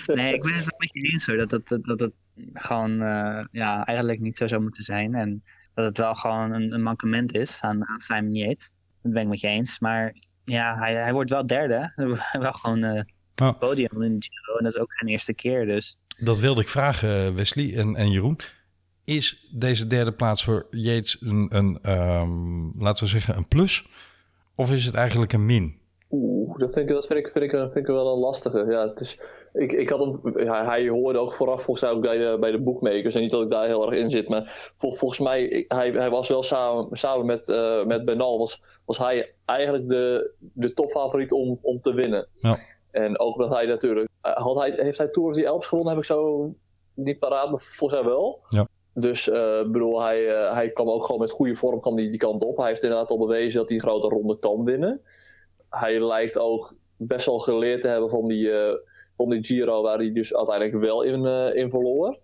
[0.05, 1.37] nee, ik ben het wel met je eens hoor.
[1.37, 2.13] Dat het, dat, dat het
[2.53, 5.15] gewoon uh, ja, eigenlijk niet zo zou moeten zijn.
[5.15, 5.43] En
[5.73, 8.71] dat het wel gewoon een, een mankement is aan, aan Simon Yates.
[9.01, 9.79] Dat ben ik met je eens.
[9.79, 11.93] Maar ja, hij, hij wordt wel derde.
[12.39, 13.01] wel gewoon uh,
[13.47, 13.59] oh.
[13.59, 14.57] podium in Giro.
[14.57, 15.65] En dat is ook zijn eerste keer.
[15.65, 15.97] Dus.
[16.17, 18.39] Dat wilde ik vragen, Wesley en, en Jeroen.
[19.05, 23.85] Is deze derde plaats voor Yates een, een um, laten we zeggen, een plus?
[24.55, 25.81] Of is het eigenlijk een min?
[26.15, 28.65] Oeh, dat vind ik, dat vind ik, vind ik, vind ik wel een lastige.
[28.69, 29.19] Ja, het is,
[29.53, 32.51] ik, ik had hem, ja, hij hoorde ook vooraf volgens mij ook bij de, bij
[32.51, 33.15] de bookmakers.
[33.15, 34.27] En niet dat ik daar heel erg in zit.
[34.27, 38.37] Maar vol, volgens mij, ik, hij, hij was wel samen, samen met, uh, met Benal,
[38.37, 42.27] was, was hij eigenlijk de, de topfavoriet om, om te winnen.
[42.31, 42.55] Ja.
[42.93, 46.01] En ook dat hij natuurlijk, had hij, heeft hij Tour of the Alps gewonnen, heb
[46.01, 46.49] ik zo
[46.93, 48.39] niet paraat, maar volgens mij wel.
[48.49, 48.67] Ja.
[48.93, 52.19] Dus uh, bedoel, hij, uh, hij kwam ook gewoon met goede vorm kwam die, die
[52.19, 52.57] kant op.
[52.57, 55.01] Hij heeft inderdaad al bewezen dat hij een grote ronde kan winnen.
[55.69, 58.73] Hij lijkt ook best wel geleerd te hebben van die, uh,
[59.17, 61.25] van die Giro, waar hij dus uiteindelijk wel in,
[61.55, 62.17] in verloor.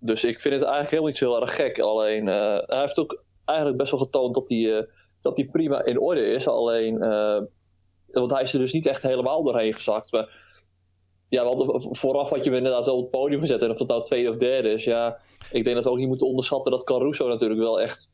[0.00, 1.78] Dus ik vind het eigenlijk helemaal niet zo heel erg gek.
[1.78, 4.88] Alleen, hij heeft ook eigenlijk best wel getoond dat hij,
[5.22, 6.48] dat hij prima in orde is.
[6.48, 6.98] Alleen,
[8.10, 10.12] want hij is er dus niet echt helemaal doorheen gezakt.
[10.12, 10.46] Maar,
[11.28, 13.62] ja, want vooraf had je hem inderdaad op het podium gezet.
[13.62, 15.18] En of dat nou tweede of derde is, ja,
[15.50, 18.12] ik denk dat we ook niet moeten onderschatten dat Caruso natuurlijk wel echt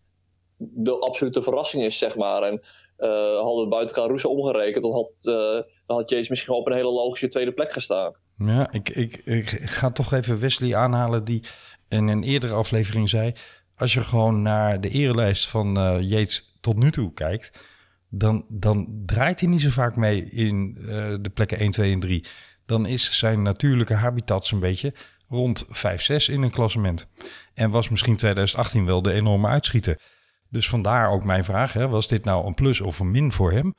[0.57, 2.42] de absolute verrassing is, zeg maar.
[2.42, 2.61] En
[2.99, 6.92] uh, hadden we buiten Caruso omgerekend, dan had, uh, had James misschien op een hele
[6.92, 8.14] logische tweede plek gestaan.
[8.38, 8.88] Ja, ik,
[9.24, 11.45] ik, ga toch even Wesley aanhalen die
[11.88, 13.32] in een eerdere aflevering zei...
[13.76, 16.24] als je gewoon naar de erelijst van uh,
[16.61, 17.72] tot nu toe kijkt...
[18.19, 20.75] Dan, dan draait hij niet zo vaak mee in
[21.21, 22.25] de plekken 1, 2 en 3
[22.67, 24.95] dan is zijn natuurlijke habitat zo'n beetje
[25.29, 27.09] rond 5, 6 in een klassement.
[27.55, 30.01] En was misschien 2018 wel de enorme uitschieter.
[30.49, 33.53] Dus vandaar ook mijn vraag, hè, was dit nou een plus of een min voor
[33.53, 33.75] hem?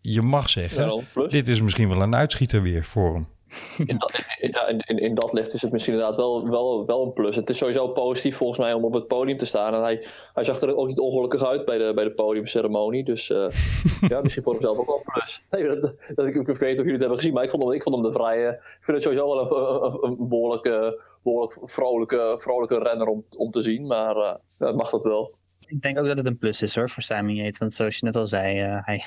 [0.00, 3.26] Je mag zeggen, ja, dit is misschien wel een uitschieter weer voor hem.
[3.86, 7.12] In dat, in, in, in dat licht is het misschien inderdaad wel, wel, wel een
[7.12, 7.36] plus.
[7.36, 9.74] Het is sowieso positief volgens mij om op het podium te staan.
[9.74, 13.04] En hij, hij zag er ook niet ongelukkig uit bij de, bij de podiumceremonie.
[13.04, 13.48] Dus uh,
[14.08, 15.42] ja, misschien voor hemzelf ook wel een plus.
[15.50, 17.62] Nee, dat, dat, ik, ik weet niet of jullie het hebben gezien, maar ik vond
[17.62, 18.48] hem, ik vond hem de vrije.
[18.48, 23.50] Ik vind het sowieso wel een, een, een behoorlijk, behoorlijk vrolijke, vrolijke renner om, om
[23.50, 23.86] te zien.
[23.86, 25.34] Maar uh, ja, mag dat wel.
[25.66, 27.58] Ik denk ook dat het een plus is hoor voor Simon Yates.
[27.58, 29.02] Want zoals je net al zei, uh, hij,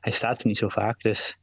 [0.00, 1.00] hij staat er niet zo vaak.
[1.02, 1.38] Dus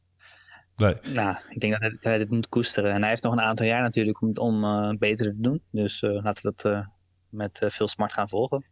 [0.78, 0.96] Nee.
[1.14, 2.94] Nou, ik denk dat hij, hij, dit moet koesteren.
[2.94, 5.62] En hij heeft nog een aantal jaar natuurlijk om, om uh, beter te doen.
[5.72, 6.86] Dus uh, laten we dat uh,
[7.30, 8.64] met veel smart gaan volgen.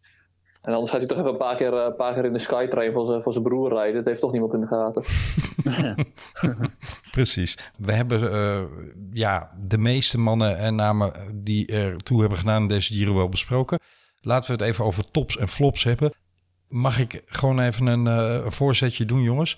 [0.62, 2.94] En anders gaat hij toch even een paar keer, een paar keer in de Skytrain
[2.94, 3.96] van zijn broer rijden.
[3.96, 5.04] Dat heeft toch niemand in de gaten.
[7.12, 7.58] Precies.
[7.78, 8.20] We hebben
[9.12, 13.30] ja, de meeste mannen en namen die er toe hebben gedaan in deze Giro wel
[13.30, 13.80] besproken.
[14.22, 16.14] Laten we het even over tops en flops hebben.
[16.68, 19.58] Mag ik gewoon even een, een voorzetje doen, jongens?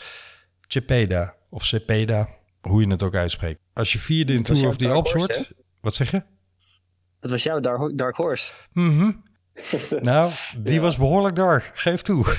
[0.67, 2.29] Cepeda of Cepeda,
[2.67, 3.59] hoe je het ook uitspreekt.
[3.73, 5.51] Als je vierde in Tour of the Alps wordt...
[5.81, 6.23] Wat zeg je?
[7.19, 8.53] Dat was jouw dark, dark horse.
[8.73, 9.11] Mhm.
[9.99, 11.71] Nou, die was behoorlijk dark.
[11.73, 12.25] Geef toe.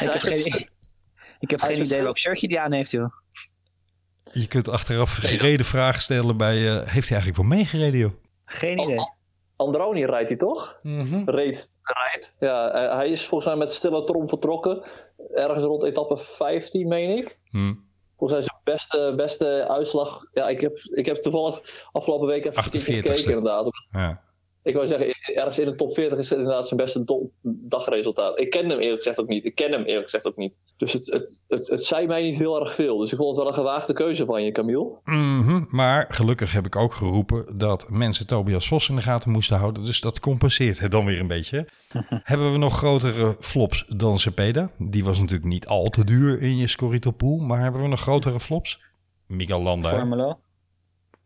[0.00, 0.68] ik heb geen,
[1.38, 3.12] ik heb geen idee welk shirtje die aan heeft, joh.
[4.32, 6.56] Je kunt achteraf gereden vragen stellen bij...
[6.56, 8.12] eh, heeft hij eigenlijk wel meegereden, joh?
[8.44, 9.13] Geen idee.
[9.56, 10.78] Androni rijdt hij toch?
[11.24, 12.34] Reed, rijdt.
[12.38, 14.82] Ja, eh, hij is volgens mij met stille trom vertrokken.
[15.28, 17.38] Ergens rond etappe 15, meen ik.
[17.50, 17.74] Hm.
[18.16, 20.26] Volgens mij zijn beste, beste uitslag.
[20.32, 21.60] Ja, ik heb, ik heb toevallig
[21.92, 22.94] afgelopen week even 48ste.
[22.94, 23.68] gekeken, inderdaad.
[23.92, 24.22] Ja.
[24.62, 28.38] Ik wou zeggen, ergens in de top 40 is het inderdaad zijn beste dagresultaat.
[28.38, 29.44] Ik ken hem eerlijk gezegd ook niet.
[29.44, 30.58] Ik ken hem eerlijk gezegd ook niet.
[30.76, 32.98] Dus het, het, het, het zei mij niet heel erg veel.
[32.98, 35.00] Dus ik vond het wel een gewaagde keuze van je, Camille.
[35.04, 39.58] Mhm, Maar gelukkig heb ik ook geroepen dat mensen Tobias Vos in de gaten moesten
[39.58, 39.84] houden.
[39.84, 41.68] Dus dat compenseert het dan weer een beetje.
[42.22, 44.70] Hebben we nog grotere flops dan Cepeda?
[44.78, 47.38] Die was natuurlijk niet al te duur in je Scorito pool.
[47.38, 48.80] Maar hebben we nog grotere flops?
[49.26, 49.88] Miguel Landa.
[49.88, 50.38] Formelo.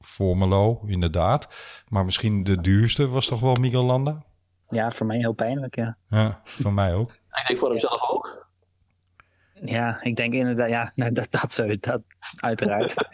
[0.01, 1.49] Formelo, inderdaad.
[1.89, 4.25] Maar misschien de duurste was toch wel Miguel Landa?
[4.67, 5.97] Ja, voor mij heel pijnlijk, ja.
[6.09, 7.11] Ja, van mij ook.
[7.11, 8.48] Ik denk voor hemzelf ook.
[9.65, 12.03] Ja, ik denk inderdaad, ja, nou, dat, dat zo, dat
[12.41, 12.95] uiteraard.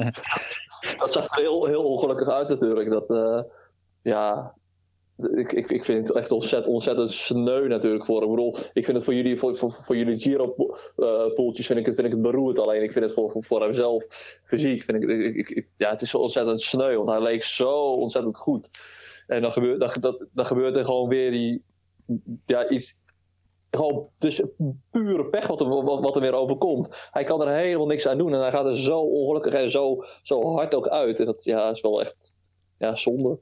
[0.98, 2.90] Dat zag er heel, heel ongelukkig uit natuurlijk.
[2.90, 3.42] Dat, eh,
[4.02, 4.54] ja,
[5.34, 8.30] ik, ik, ik vind het echt ontzettend, ontzettend sneu natuurlijk voor hem.
[8.30, 11.94] Ik bedoel, ik vind het voor jullie, voor, voor, voor jullie Giro-poeltjes vind ik het,
[11.94, 12.58] vind ik het beroerd.
[12.58, 14.04] Alleen ik vind het voor, voor, voor hemzelf
[14.44, 16.96] fysiek, vind ik, ik, ik- ik- ja, het is zo ontzettend sneu.
[16.96, 18.68] Want hij leek zo ontzettend goed.
[19.26, 21.62] En dan gebeurt, dan, dat, dan gebeurt er gewoon weer die,
[22.46, 22.96] ja, iets,
[23.76, 24.42] gewoon dus
[24.90, 27.08] pure pech wat er, wat, wat er weer overkomt.
[27.10, 30.04] Hij kan er helemaal niks aan doen en hij gaat er zo ongelukkig en zo,
[30.22, 31.18] zo hard ook uit.
[31.20, 32.34] En dat ja, is wel echt
[32.78, 33.38] ja, zonde.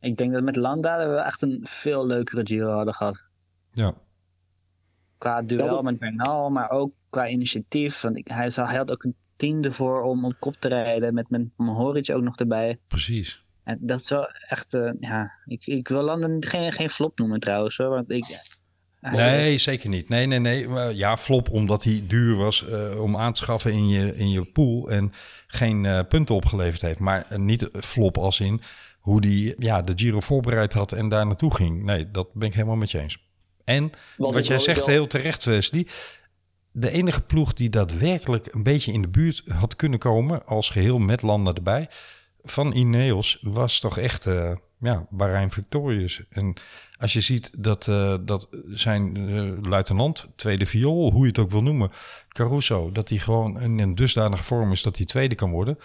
[0.00, 3.24] ik denk dat met Landa we echt een veel leukere Giro hadden gehad.
[3.72, 3.94] Ja.
[5.18, 8.00] Qua duel Ja, dat- met Bernal, maar ook qua initiatief.
[8.00, 11.14] Want ik, hij, had ook een team ervoor om op kop te rijden.
[11.14, 12.78] Met mijn Mohoric ook nog erbij.
[12.86, 13.44] Precies.
[13.64, 17.18] En dat is wel echt, eh, ja, ik, ik wil Landa niet- geen, geen flop
[17.18, 17.76] noemen trouwens.
[17.76, 18.24] Hoor, want ik,
[19.12, 20.08] Nee, zeker niet.
[20.08, 20.68] Nee, nee, nee.
[20.96, 24.44] Ja, flop omdat hij duur was eh, om aan te schaffen in je, in je
[24.44, 25.12] pool en
[25.46, 26.98] geen eh, punten opgeleverd heeft.
[26.98, 28.60] Maar eh, niet flop als in
[29.00, 31.84] hoe hij ja, de Giro voorbereid had en daar naartoe ging.
[31.84, 33.24] Nee, dat ben ik helemaal met je eens.
[33.64, 35.86] En Wat jij zegt wel- heel terecht, Wesley.
[36.72, 40.98] De enige ploeg die daadwerkelijk een beetje in de buurt had kunnen komen, als geheel
[40.98, 41.88] met landen erbij,
[42.42, 44.26] van Ineos was toch echt
[44.86, 46.22] ja, Bahrein Victorious.
[46.30, 46.54] En
[46.98, 51.50] als je ziet dat, eh, dat zijn eh, luitenant, tweede viool, hoe je het ook
[51.50, 51.90] wil noemen,
[52.28, 55.78] Caruso, dat hij gewoon in een dusdanige vorm is dat hij tweede kan worden.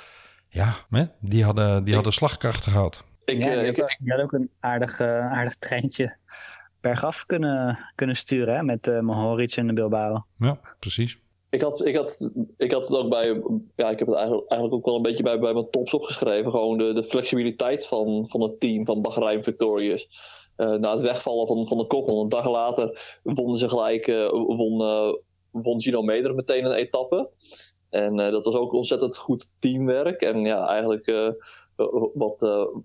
[0.50, 3.06] Ja, hè, die hadden, die hadden slagkrachten gehad.
[3.26, 6.18] Ik, ja, eh, die, ik, had, ook- een aardig, aardig treintje
[6.82, 10.26] bergaf kunnen, kunnen sturen hè, met eh Mohoric en de Bilbao.
[10.38, 11.18] Ja, precies.
[11.52, 13.42] Ik, had, ik, had, ik had het ook bij,
[13.76, 16.52] ja, ik heb het eigenlijk, ook wel een beetje bij, bij mijn tops opgeschreven.
[16.52, 20.08] Gewoon de, de flexibiliteit van, van het team van Bahrein Victorious.
[20.56, 24.30] Eh, na het wegvallen van, van de Kochel, een dag later wonnen ze gelijk, eh,
[24.30, 25.14] won, eh,
[25.52, 27.30] won Gino Meder meteen een etappe.
[27.90, 30.22] En dat was ook ontzettend goed teamwerk.
[30.22, 31.36] En ja, eigenlijk
[32.14, 32.40] wat,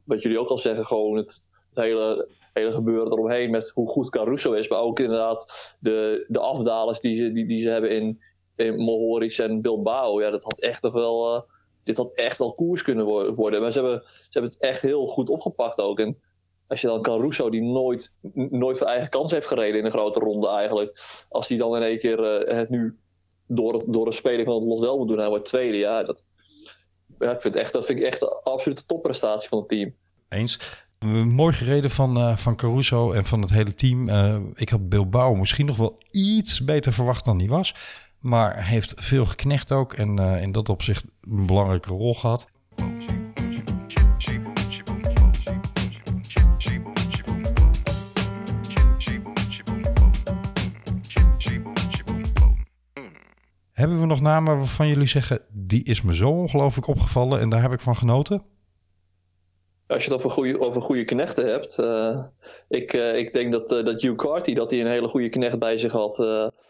[0.05, 4.11] wat jullie ook al zeggen, gewoon het, het hele, hele gebeuren eromheen met hoe goed
[4.11, 4.69] Caruso is.
[4.69, 8.21] Maar ook inderdaad de, de afdalers die ze, die, die ze hebben in,
[8.57, 10.21] in Mohoric en Bilbao.
[10.21, 11.35] Ja, dat had echt nog wel...
[11.35, 11.43] eh,
[11.83, 13.61] dit had echt al koers kunnen wo- worden.
[13.61, 15.99] Maar ze hebben, ze hebben het echt heel goed opgepakt ook.
[15.99, 16.19] En
[16.67, 20.21] als je dan Caruso, die nooit, nooit voor eigen kans heeft gereden in een grote
[20.21, 20.99] ronde eigenlijk.
[21.29, 22.97] Als die dan in één keer eh, het nu
[23.47, 25.19] door, door een speling van het Los wel moet doen.
[25.19, 25.77] Hij wordt tweede.
[25.77, 26.25] Ja, dat,
[27.19, 29.95] ja, ik vind echt, dat vind ik echt een absolute topprestatie van het team.
[30.29, 30.85] Eens.
[30.99, 34.09] Een Mooi gereden van, eh, van Caruso en van het hele team.
[34.55, 37.75] Ik had Bilbao misschien nog wel iets beter verwacht dan die was.
[38.27, 39.93] Maar heeft veel geknecht ook.
[39.93, 42.47] En eh, in dat opzicht een belangrijke rol gehad.
[53.73, 55.41] Hebben we nog namen waarvan jullie zeggen...
[55.53, 58.43] die is me zo ongelooflijk opgevallen en daar heb ik van genoten?
[59.87, 61.79] Als je het over goede, over goede knechten hebt.
[61.79, 62.25] eh,
[62.69, 65.59] ik, eh, ik denk dat, eh, dat Hugh Carty dat hij een hele goede knecht
[65.59, 66.19] bij zich had.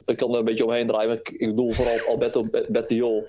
[0.04, 1.08] ik kan er een beetje omheen draaien.
[1.08, 3.28] Maar ik, ik bedoel vooral Alberto Bet- Bettiol.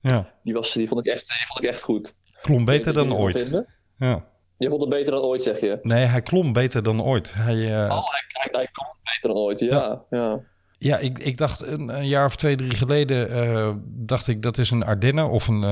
[0.00, 2.14] Ja, Die, was, die, vond ik echt, die vond ik echt goed.
[2.42, 3.62] klom beter dan ooit.
[3.96, 4.24] Ja.
[4.58, 5.78] Je vond het beter dan ooit, zeg je?
[5.82, 7.34] Nee, hij klom beter dan ooit.
[7.34, 10.04] Hij, Oh, hij, hij, hij komt beter dan ooit, ja.
[10.10, 10.40] ja.
[10.78, 13.82] Ja, ik, ik dacht een, een jaar of twee, drie geleden...
[14.06, 15.62] dacht ik dat is een Ardennen of een,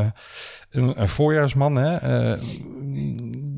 [0.70, 1.76] een, een voorjaarsman.
[1.76, 1.96] Hè?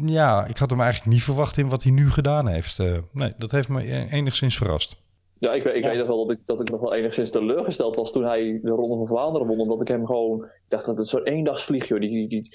[0.09, 2.79] Ja, ik had hem eigenlijk niet verwacht in wat hij nu gedaan heeft.
[2.79, 4.97] Eh, nee, dat heeft me e- enigszins verrast.
[5.39, 7.97] Ja, ik, weet- ik weet nog wel dat ik, dat ik nog wel enigszins teleurgesteld
[7.97, 9.59] was toen hij de Ronde van Vlaanderen won.
[9.61, 10.45] Omdat ik hem gewoon...
[10.45, 12.01] Ik dacht dat het zo'n eendagsvlieg, joh.
[12.01, 12.51] Die, die, die,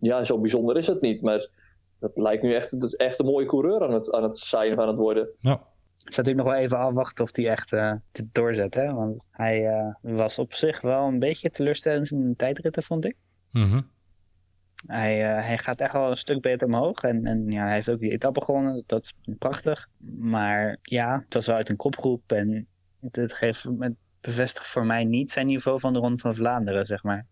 [0.00, 1.22] ja, zo bijzonder is het niet.
[1.22, 1.48] Maar
[2.00, 4.74] dat lijkt nu echt, het is echt een mooie coureur aan het, aan het zijn
[4.74, 5.28] van het worden.
[5.40, 5.58] Nou,
[5.98, 8.74] Het is natuurlijk nog wel even afwachten of hij echt eh, dit doorzet.
[8.74, 8.92] Hè?
[8.94, 13.16] Want hij eh, was op zich wel een beetje teleurstellend in de tijdritten, vond ik.
[13.52, 13.80] mhm.
[14.86, 17.02] Hij, eh, hij gaat echt wel een stuk beter omhoog.
[17.02, 18.82] En, en ja, hij heeft ook die etappe gewonnen.
[18.86, 19.88] Dat is prachtig.
[20.18, 22.32] Maar ja, het was wel uit een kopgroep.
[22.32, 22.66] En
[23.00, 26.86] het, het, geeft, het bevestigt voor mij niet zijn niveau van de Ronde van Vlaanderen,
[26.86, 27.26] zeg maar.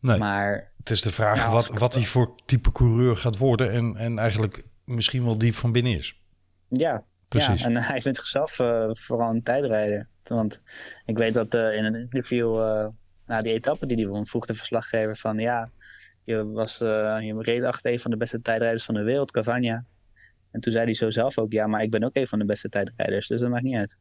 [0.00, 0.18] nee.
[0.18, 3.96] Maar Het is de vraag Ja, wat, wat hij voor type coureur gaat worden en,
[3.96, 6.20] en eigenlijk misschien wel diep van binnen is.
[6.68, 7.60] ja, Precies.
[7.60, 10.08] Ja, en hij vindt zichzelf eh, vooral een tijdrijder.
[10.22, 10.62] Want
[11.06, 12.56] ik weet dat eh, in een interview
[13.30, 15.70] na die etappe die hij won, vroeg de verslaggever van ja,
[16.24, 19.84] je, was, eh, je reed achter een van de beste tijdrijders van de wereld, Cavagna.
[20.50, 22.44] En toen zei hij zo zelf ook, ja, maar ik ben ook een van de
[22.44, 23.98] beste tijdrijders, dus dat maakt niet uit.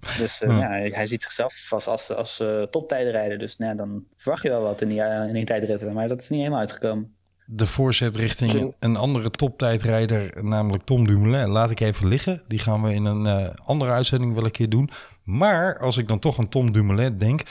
[0.18, 0.76] dus eh, Ja.
[0.76, 4.48] ja, hij, ziet zichzelf vast als, als eh, toptijdrijder, dus nou, ja, dan verwacht je
[4.48, 7.16] wel wat in die, in die tijdritten, maar dat is niet helemaal uitgekomen.
[7.46, 8.74] De voorzet richting Zo.
[8.78, 12.42] een andere toptijdrijder, namelijk Tom Dumoulin, laat ik even liggen.
[12.46, 14.90] Die gaan we in een eh, andere uitzending wel een keer doen.
[15.24, 17.42] Maar als ik dan toch aan Tom Dumoulin denk,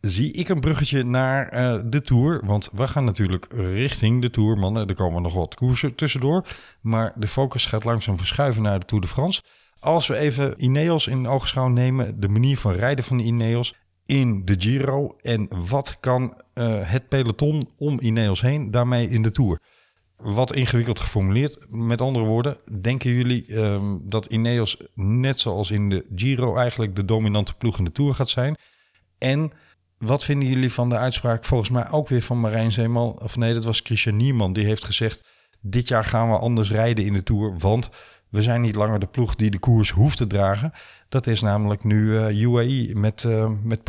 [0.00, 2.40] zie ik een bruggetje naar eh, de Tour.
[2.44, 4.88] Want we gaan natuurlijk richting de Tour, mannen.
[4.88, 6.46] Er komen nog wat koersen tussendoor.
[6.80, 9.42] Maar de focus gaat langzaam verschuiven naar de Tour de France.
[9.80, 13.74] Als we even Ineos in oogschouw nemen, de manier van rijden van de Ineos
[14.06, 15.16] in de Giro.
[15.20, 19.58] En wat kan eh, het peloton om Ineos heen daarmee in de Tour?
[20.16, 21.58] Wat ingewikkeld geformuleerd.
[21.68, 27.04] Met andere woorden, denken jullie ehm, dat Ineos net zoals in de Giro eigenlijk de
[27.04, 28.56] dominante ploeg in de Tour gaat zijn?
[29.18, 29.52] En
[29.98, 33.20] wat vinden jullie van de uitspraak volgens mij ook weer van Marijn Zeeman?
[33.20, 34.52] Of nee, dat was Christian Niemann.
[34.52, 35.28] Die heeft gezegd,
[35.60, 37.58] dit jaar gaan we anders rijden in de Tour.
[37.58, 37.90] Want
[38.28, 40.72] we zijn niet langer de ploeg die de koers hoeft te dragen.
[41.08, 43.80] Dat is namelijk nu eh, UAE met, eh met.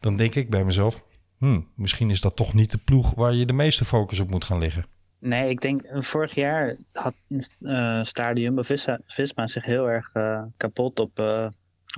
[0.00, 1.02] Dan denk ik bij mezelf,
[1.38, 4.44] hmm, misschien is dat toch niet de ploeg waar je de meeste focus op moet
[4.44, 4.86] gaan leggen.
[5.18, 7.14] Nee, ik denk eh, vorig jaar had
[7.60, 10.12] eh staarde Jumbo-Visma Visma zich heel erg
[10.56, 11.18] kapot op,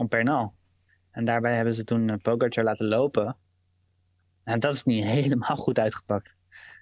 [0.01, 0.55] op Bernal.
[1.13, 3.37] En daarbij hebben ze toen eh, Pogacar laten lopen.
[4.45, 6.37] En dat is niet helemaal goed uitgepakt.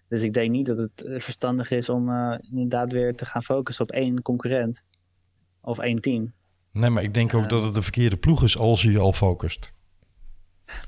[0.08, 3.42] Dus ik denk niet dat het eh, verstandig is om eh, inderdaad weer te gaan
[3.42, 4.84] focussen op één concurrent.
[5.60, 6.32] Of één team.
[6.72, 9.12] Nee, maar ik denk ook dat het de verkeerde ploeg is als je je al
[9.12, 9.72] focust.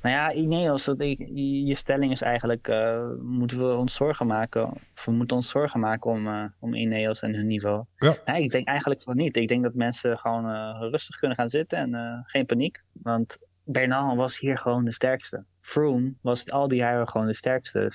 [0.02, 1.18] Nou ja, Ineos, dat ik,
[1.66, 5.80] je stelling is eigenlijk, eh, moeten we ons zorgen maken, of we moeten ons zorgen
[5.80, 7.84] maken om, eh, om Ineos en hun niveau?
[7.96, 8.16] Ja.
[8.24, 9.36] Nee, ik denk eigenlijk van niet.
[9.36, 12.82] Ik denk dat mensen gewoon eh, rustig kunnen gaan zitten en geen paniek.
[12.92, 15.44] Want Bernal was hier gewoon de sterkste.
[15.60, 17.92] Froome was al die jaren gewoon de sterkste.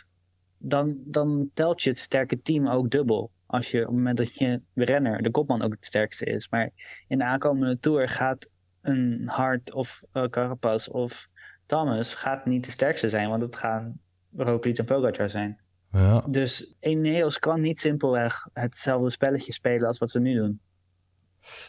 [0.57, 3.31] Dan, dan telt je het sterke team ook dubbel.
[3.45, 6.49] Als je op het moment dat je de renner, de kopman ook het sterkste is.
[6.49, 6.69] Maar
[7.07, 8.49] in de aankomende Tour gaat
[8.81, 11.29] een Hart of Carapaz of
[11.67, 13.99] Thomas gaat niet de sterkste zijn, want het gaan
[14.35, 15.59] Roglic en Pogacar zijn.
[15.91, 20.59] Ja, Dus Ineos kan niet simpelweg hetzelfde spelletje spelen als wat ze nu doen.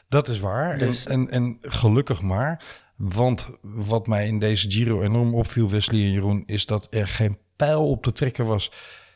[0.08, 0.78] dat is waar.
[0.78, 2.64] Dus- En, en, en gelukkig maar.
[2.96, 7.38] Want wat mij in deze Giro enorm opviel, Wesley en Jeroen, is dat er geen
[7.56, 8.72] pijl op te trekken was.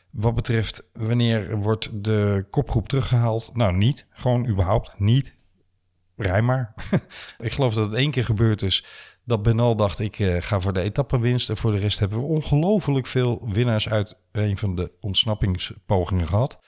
[0.09, 3.55] Wat betreft wanneer wordt de kopgroep teruggehaald?
[3.55, 4.05] Nou, niet.
[4.09, 5.35] Gewoon überhaupt niet.
[6.15, 6.73] Rij maar.
[7.39, 8.85] ik geloof dat het één keer gebeurd is
[9.25, 11.49] dat Benal dacht ik eh, ga voor de etappenwinst.
[11.49, 16.59] En voor de rest hebben we ongelooflijk veel winnaars uit een van de ontsnappingspogingen gehad.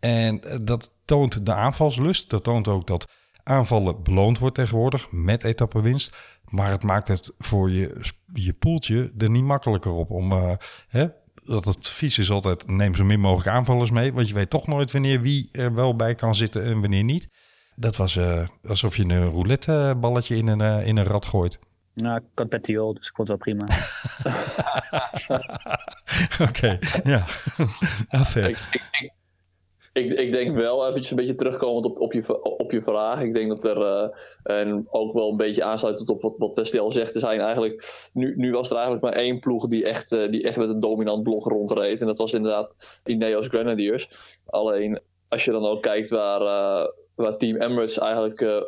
[0.00, 2.30] En eh, dat toont de aanvalslust.
[2.30, 6.16] Dat toont ook dat aanvallen beloond wordt tegenwoordig met etappenwinst.
[6.44, 10.32] Maar het maakt het voor je, je poeltje er niet makkelijker op om...
[10.32, 10.52] eh,
[10.88, 11.06] hè,
[11.44, 14.12] dat het advies is altijd neem zo min mogelijk aanvallers mee.
[14.12, 17.28] Want je weet toch nooit wanneer wie er wel bij kan zitten en wanneer niet.
[17.76, 18.18] Dat was
[18.66, 21.58] alsof je een roulette balletje in een, in een rad gooit.
[21.94, 23.64] Nou, ik had Petiol, dus ik vond het wel prima.
[26.48, 27.24] Oké, ja.
[28.10, 28.48] ja fair.
[28.48, 29.12] Ik, ik, ik,
[29.92, 33.20] ik, ik denk wel, eventjes een beetje terugkomend op, op, je, op je vraag.
[33.20, 34.08] Ik denk dat er, eh,
[34.42, 38.08] en ook wel een beetje aansluitend op wat, wat Wesley al zegt, er zijn eigenlijk,
[38.12, 40.80] nu, nu was er eigenlijk maar één ploeg die echt, eh, die echt met een
[40.80, 42.00] dominant blok rondreed.
[42.00, 44.08] En dat was inderdaad Ineos Grenadiers.
[44.46, 48.62] Alleen, als je dan ook kijkt waar, eh, waar Team Emirates eigenlijk eh,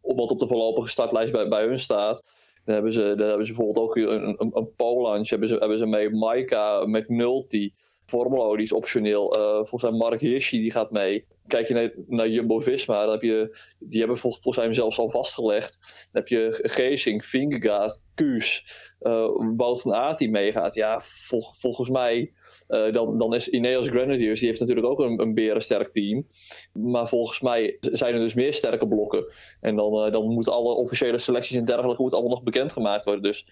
[0.00, 2.22] op wat op de voorlopige startlijst bij, bij hun staat.
[2.64, 6.86] Dan hebben ze, bijvoorbeeld ook een, een, een Polansch, hebben ze, hebben ze mee Maika,
[6.86, 7.70] McNulty.
[8.06, 9.34] Formelo, die is optioneel.
[9.34, 11.26] Eh, volgens mij Mark Hirschi, die gaat mee.
[11.50, 15.10] Kijk je naar, naar Jumbo-Visma, dan heb je, die hebben vol, volgens mij zelfs al
[15.10, 15.78] vastgelegd.
[16.12, 18.64] Dan heb je Geesing, Vingegaard, Kuus,
[19.00, 20.74] uh, Wout van Aert die meegaat.
[20.74, 22.32] Ja, vol, volgens mij,
[22.68, 26.26] uh, dan, dan is Ineos Grenadiers, die heeft natuurlijk ook een, een berensterk team.
[26.72, 29.24] Maar volgens mij zijn er dus meer sterke blokken.
[29.60, 33.22] En dan, uh, dan moeten alle officiële selecties en dergelijke moet allemaal nog bekendgemaakt worden.
[33.22, 33.46] Dus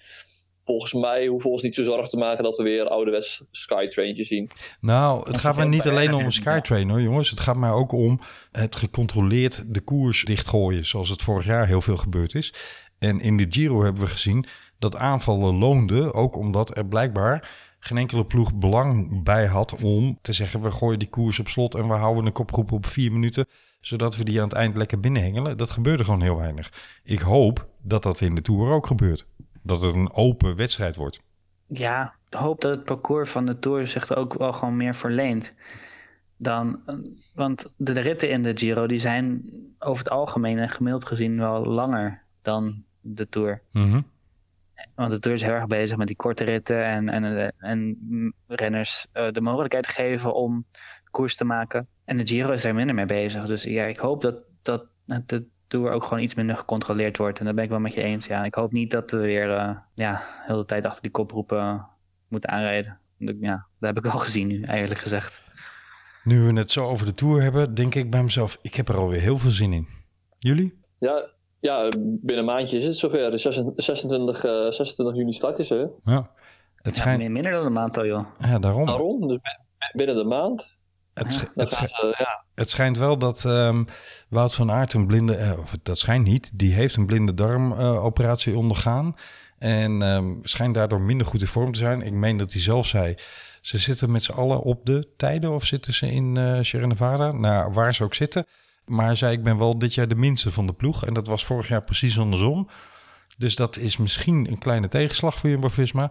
[0.68, 4.24] volgens mij hoeven we ons niet zo zorgen te maken dat we weer ouderwets Skytraintje
[4.24, 4.50] zien.
[4.80, 7.30] Nou, het gaat mij niet alleen om een Skytrain hoor, jongens.
[7.30, 8.20] Het gaat mij ook om
[8.52, 12.54] het gecontroleerd de koers dichtgooien, zoals het vorig jaar heel veel gebeurd is.
[12.98, 14.46] En in de Giro hebben we gezien
[14.78, 17.50] dat aanvallen loonden, ook omdat er blijkbaar
[17.80, 20.60] geen enkele ploeg belang bij had om te zeggen...
[20.60, 23.46] we gooien die koers op slot en we houden een kopgroep op vier minuten...
[23.80, 25.56] zodat we die aan het eind lekker binnenhengelen.
[25.56, 26.72] Dat gebeurde gewoon heel weinig.
[27.04, 29.26] Ik hoop dat dat in de Tour ook gebeurt.
[29.62, 31.20] Dat het een open wedstrijd wordt.
[31.66, 34.94] Ja, ik hoop dat het parcours van de Tour zich er ook wel gewoon meer
[34.94, 35.54] verleent.
[36.36, 36.80] Dan,
[37.34, 39.44] want de ritten in de Giro die zijn
[39.78, 43.62] over het algemeen en gemiddeld gezien wel langer dan de Tour.
[43.72, 44.00] Mhm.
[44.94, 47.98] Want de Tour is heel erg bezig met die korte ritten en, en, en
[48.46, 50.66] renners eh, de mogelijkheid geven om
[51.10, 51.88] koers te maken.
[52.04, 53.44] En de Giro is daar minder mee bezig.
[53.44, 54.86] Dus ja, ik hoop dat, dat
[55.26, 57.38] de Tour ook gewoon iets minder gecontroleerd wordt.
[57.38, 58.26] En daar ben ik wel met je eens.
[58.26, 61.86] Ja, ik hoop niet dat we weer eh, ja, heel de tijd achter die koproepen
[62.28, 62.98] moeten aanrijden.
[63.18, 65.42] Dat- Ja, dat heb ik al gezien nu, eigenlijk gezegd.
[66.24, 68.58] Nu we het zo over de Tour hebben, denk ik bij mezelf...
[68.62, 69.88] ik heb er alweer heel veel zin in.
[70.38, 70.80] Jullie?
[70.98, 73.30] Ja, ja binnen een maandje is het zover.
[73.30, 73.38] De
[73.76, 75.90] 26, eh, 26 juni start is er.
[76.04, 76.30] Ja.
[76.76, 77.18] Het Ja, schijnt...
[77.18, 78.26] meer- minder dan een maand al, joh.
[78.38, 78.86] Ja, daarom.
[78.86, 80.76] Daarom, dus bi- binnen de maand.
[81.18, 83.84] Het, sch- het, gaan sch- ze, ja, het schijnt wel dat ehm,
[84.28, 85.34] Wout van Aert een blinde...
[85.34, 86.58] eh, of dat schijnt niet.
[86.58, 89.16] Die heeft een blinde darmoperatie ondergaan.
[89.58, 92.02] En ehm, schijnt daardoor minder goed in vorm te zijn.
[92.02, 93.14] Ik meen dat hij zelf zei...
[93.60, 97.32] Ze zitten met z'n allen op de tijden of zitten ze in Sierra Nevada?
[97.32, 98.46] Nou, waar ze ook zitten.
[98.84, 101.06] Maar hij zei, ik ben wel dit jaar de minste van de ploeg.
[101.06, 102.68] En dat was vorig jaar precies andersom.
[103.38, 106.10] Dus dat is misschien een kleine tegenslag voor Jumbo-Visma.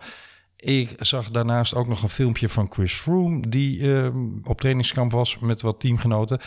[0.57, 3.47] Ik zag daarnaast ook nog een filmpje van Chris Froome...
[3.49, 6.39] die ehm, op trainingskamp was met wat teamgenoten...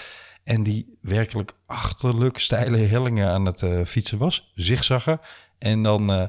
[0.45, 4.51] en die werkelijk achterlijk steile hellingen aan het eh, fietsen was.
[4.53, 5.21] Zigzaggen.
[5.59, 6.25] En dan eh,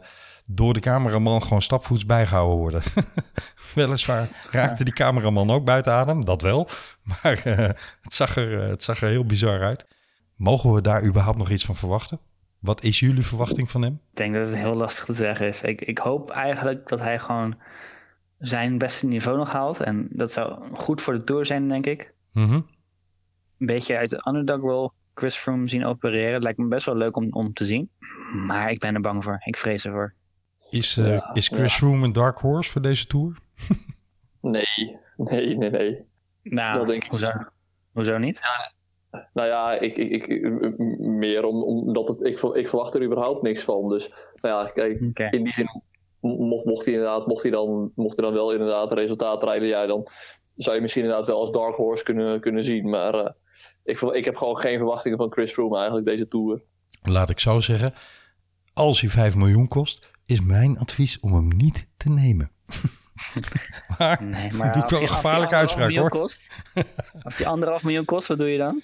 [0.45, 2.83] door de cameraman gewoon stapvoets bijgehouden worden.
[3.75, 6.69] Weliswaar raakte die cameraman ook buiten adem, dat wel.
[7.23, 7.69] Maar eh,
[8.01, 9.85] het, zag er, het zag er heel bizar uit.
[10.35, 12.19] Mogen we daar überhaupt nog iets van verwachten?
[12.61, 13.93] Wat is jullie verwachting van hem?
[14.11, 15.61] Ik denk dat het heel lastig te zeggen is.
[15.61, 17.57] Ik, ik hoop eigenlijk dat hij gewoon
[18.39, 19.79] zijn beste niveau nog haalt.
[19.79, 22.13] En dat zou goed voor de Tour zijn, denk ik.
[22.33, 22.53] Mhm.
[22.53, 22.65] Een
[23.67, 26.33] beetje uit de underdog role Chris Froome zien opereren.
[26.33, 27.89] Het lijkt me best wel leuk om, om te zien.
[28.47, 29.41] Maar ik ben er bang voor.
[29.45, 30.13] Ik vrees ervoor.
[30.69, 33.37] Is, eh, Ja, is Chris Froome een dark horse voor deze Tour?
[34.41, 36.05] nee, nee, nee, nee.
[36.43, 37.09] Nou, Dat denk ik.
[37.09, 37.31] hoezo?
[37.91, 38.41] Hoezo niet?
[39.33, 43.63] Nou ja, ik, ik, ik, meer om, omdat het, ik, ik verwacht er überhaupt niks
[43.63, 43.89] van.
[43.89, 44.99] Dus nou ja, kijk,
[45.33, 45.81] in die zin,
[46.19, 49.85] mocht, mocht, hij inderdaad, mocht, hij dan, mocht hij dan wel inderdaad resultaat rijden, ja,
[49.85, 50.07] dan
[50.55, 52.89] zou je misschien inderdaad wel als dark horse kunnen, kunnen zien.
[52.89, 53.31] Maar eh,
[53.83, 56.61] ik, ik heb gewoon geen verwachtingen van Chris Froome eigenlijk deze Tour.
[57.01, 57.93] Laat ik zo zeggen.
[58.73, 62.51] Als hij 5 miljoen kost, is mijn advies om hem niet te nemen.
[63.97, 66.09] maar, Nee, maar doet wel een gevaarlijke uitspraak hoor.
[66.09, 66.63] Kost,
[67.21, 68.81] als die anderhalf miljoen kost, wat doe je dan?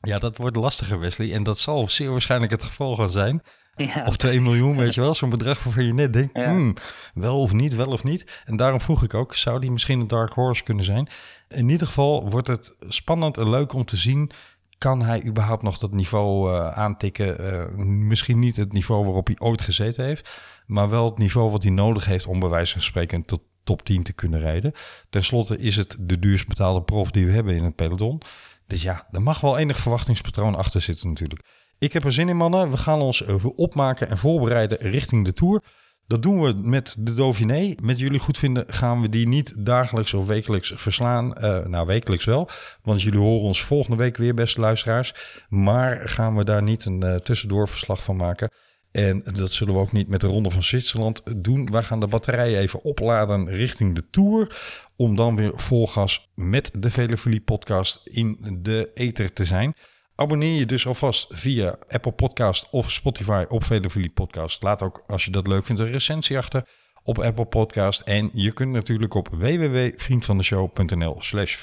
[0.00, 1.32] Ja, dat wordt lastiger, Wesley.
[1.32, 3.40] En dat zal zeer waarschijnlijk het geval gaan zijn.
[3.78, 5.14] Ja, Of 2 miljoen, weet je wel.
[5.14, 6.48] Zo'n bedrag waarvan je net denkt, Ja.
[6.50, 6.74] hmm,
[7.14, 8.42] wel of niet, wel of niet.
[8.44, 11.08] En daarom vroeg ik ook, zou die misschien een dark horse kunnen zijn?
[11.48, 14.30] In ieder geval wordt het spannend en leuk om te zien...
[14.78, 17.38] kan hij überhaupt nog dat niveau eh, aantikken?
[17.52, 20.30] Eh, misschien niet het niveau waarop hij ooit gezeten heeft...
[20.66, 23.24] maar wel het niveau wat hij nodig heeft om bij wijze van spreken...
[23.24, 24.72] tot top 10 te kunnen rijden.
[25.10, 28.20] Ten slotte is het de duurst betaalde prof die we hebben in het peloton.
[28.68, 31.40] Dus ja, er mag wel enig verwachtingspatroon achter zitten natuurlijk.
[31.78, 32.70] Ik heb er zin in, mannen.
[32.70, 35.62] We gaan ons even opmaken en voorbereiden richting de Tour.
[36.06, 37.74] Dat doen we met de Dauphiné.
[37.82, 41.34] Met jullie goed vinden gaan we die niet dagelijks of wekelijks verslaan.
[41.34, 42.48] Eh, nou, wekelijks wel.
[42.82, 45.14] Want jullie horen ons volgende week weer, beste luisteraars.
[45.48, 48.50] Maar gaan we daar niet een eh, tussendoor verslag van maken.
[48.98, 51.70] En dat zullen we ook niet met de Ronde van Zwitserland doen.
[51.70, 54.56] Wij gaan de batterijen even opladen richting de Tour.
[54.96, 59.74] Om dan weer vol gas met de Velofilie podcast in de ether te zijn.
[60.14, 64.62] Abonneer je dus alvast via Apple Podcast of Spotify op Velofilie Podcast.
[64.62, 66.68] Laat ook, als je dat leuk vindt, een recensie achter
[67.02, 68.00] op Apple Podcast.
[68.00, 71.56] En je kunt natuurlijk op www.vriendvandeshow.nl slash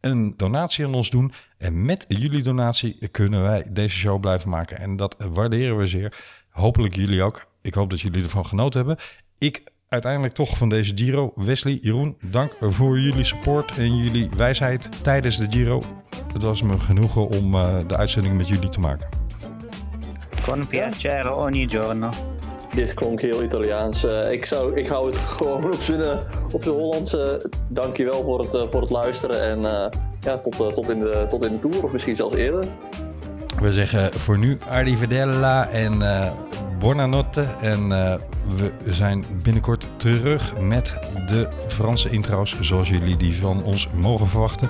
[0.00, 1.32] een donatie aan ons doen.
[1.58, 4.78] En met jullie donatie kunnen wij deze show blijven maken.
[4.78, 6.16] En dat waarderen we zeer.
[6.58, 7.46] Hopelijk jullie ook.
[7.62, 9.04] Ik hoop dat jullie ervan genoten hebben.
[9.38, 11.32] Ik uiteindelijk toch van deze Giro.
[11.34, 15.82] Wesley, Jeroen, dank voor jullie support en jullie wijsheid tijdens de Giro.
[16.32, 19.08] Het was me genoegen om eh, de uitzending met jullie te maken.
[20.44, 22.10] Con piacere ogni giorno.
[22.74, 24.04] Dit klonk heel Italiaans.
[24.04, 26.18] Eh, ik, zou, ik hou het gewoon op zijn, eh,
[26.52, 27.50] op zijn Hollandse.
[27.68, 29.42] Dankjewel voor het, voor het luisteren.
[29.42, 32.36] En eh, ja, tot, eh, tot, in de, tot in de Tour, of misschien zelfs
[32.36, 32.64] eerder.
[33.60, 36.30] We zeggen voor nu arrivedella en eh
[36.78, 37.42] buonanotte.
[37.60, 38.14] En eh,
[38.56, 44.68] we zijn binnenkort terug met de Franse intro's, zoals jullie die van ons mogen verwachten.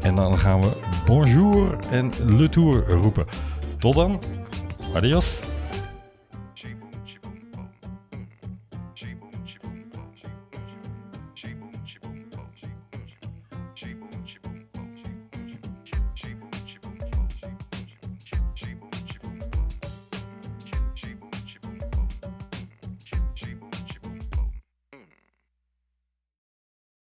[0.00, 0.68] En dan gaan we
[1.06, 3.26] bonjour en le tour roepen.
[3.78, 4.20] Tot dan.
[4.94, 5.40] Adios.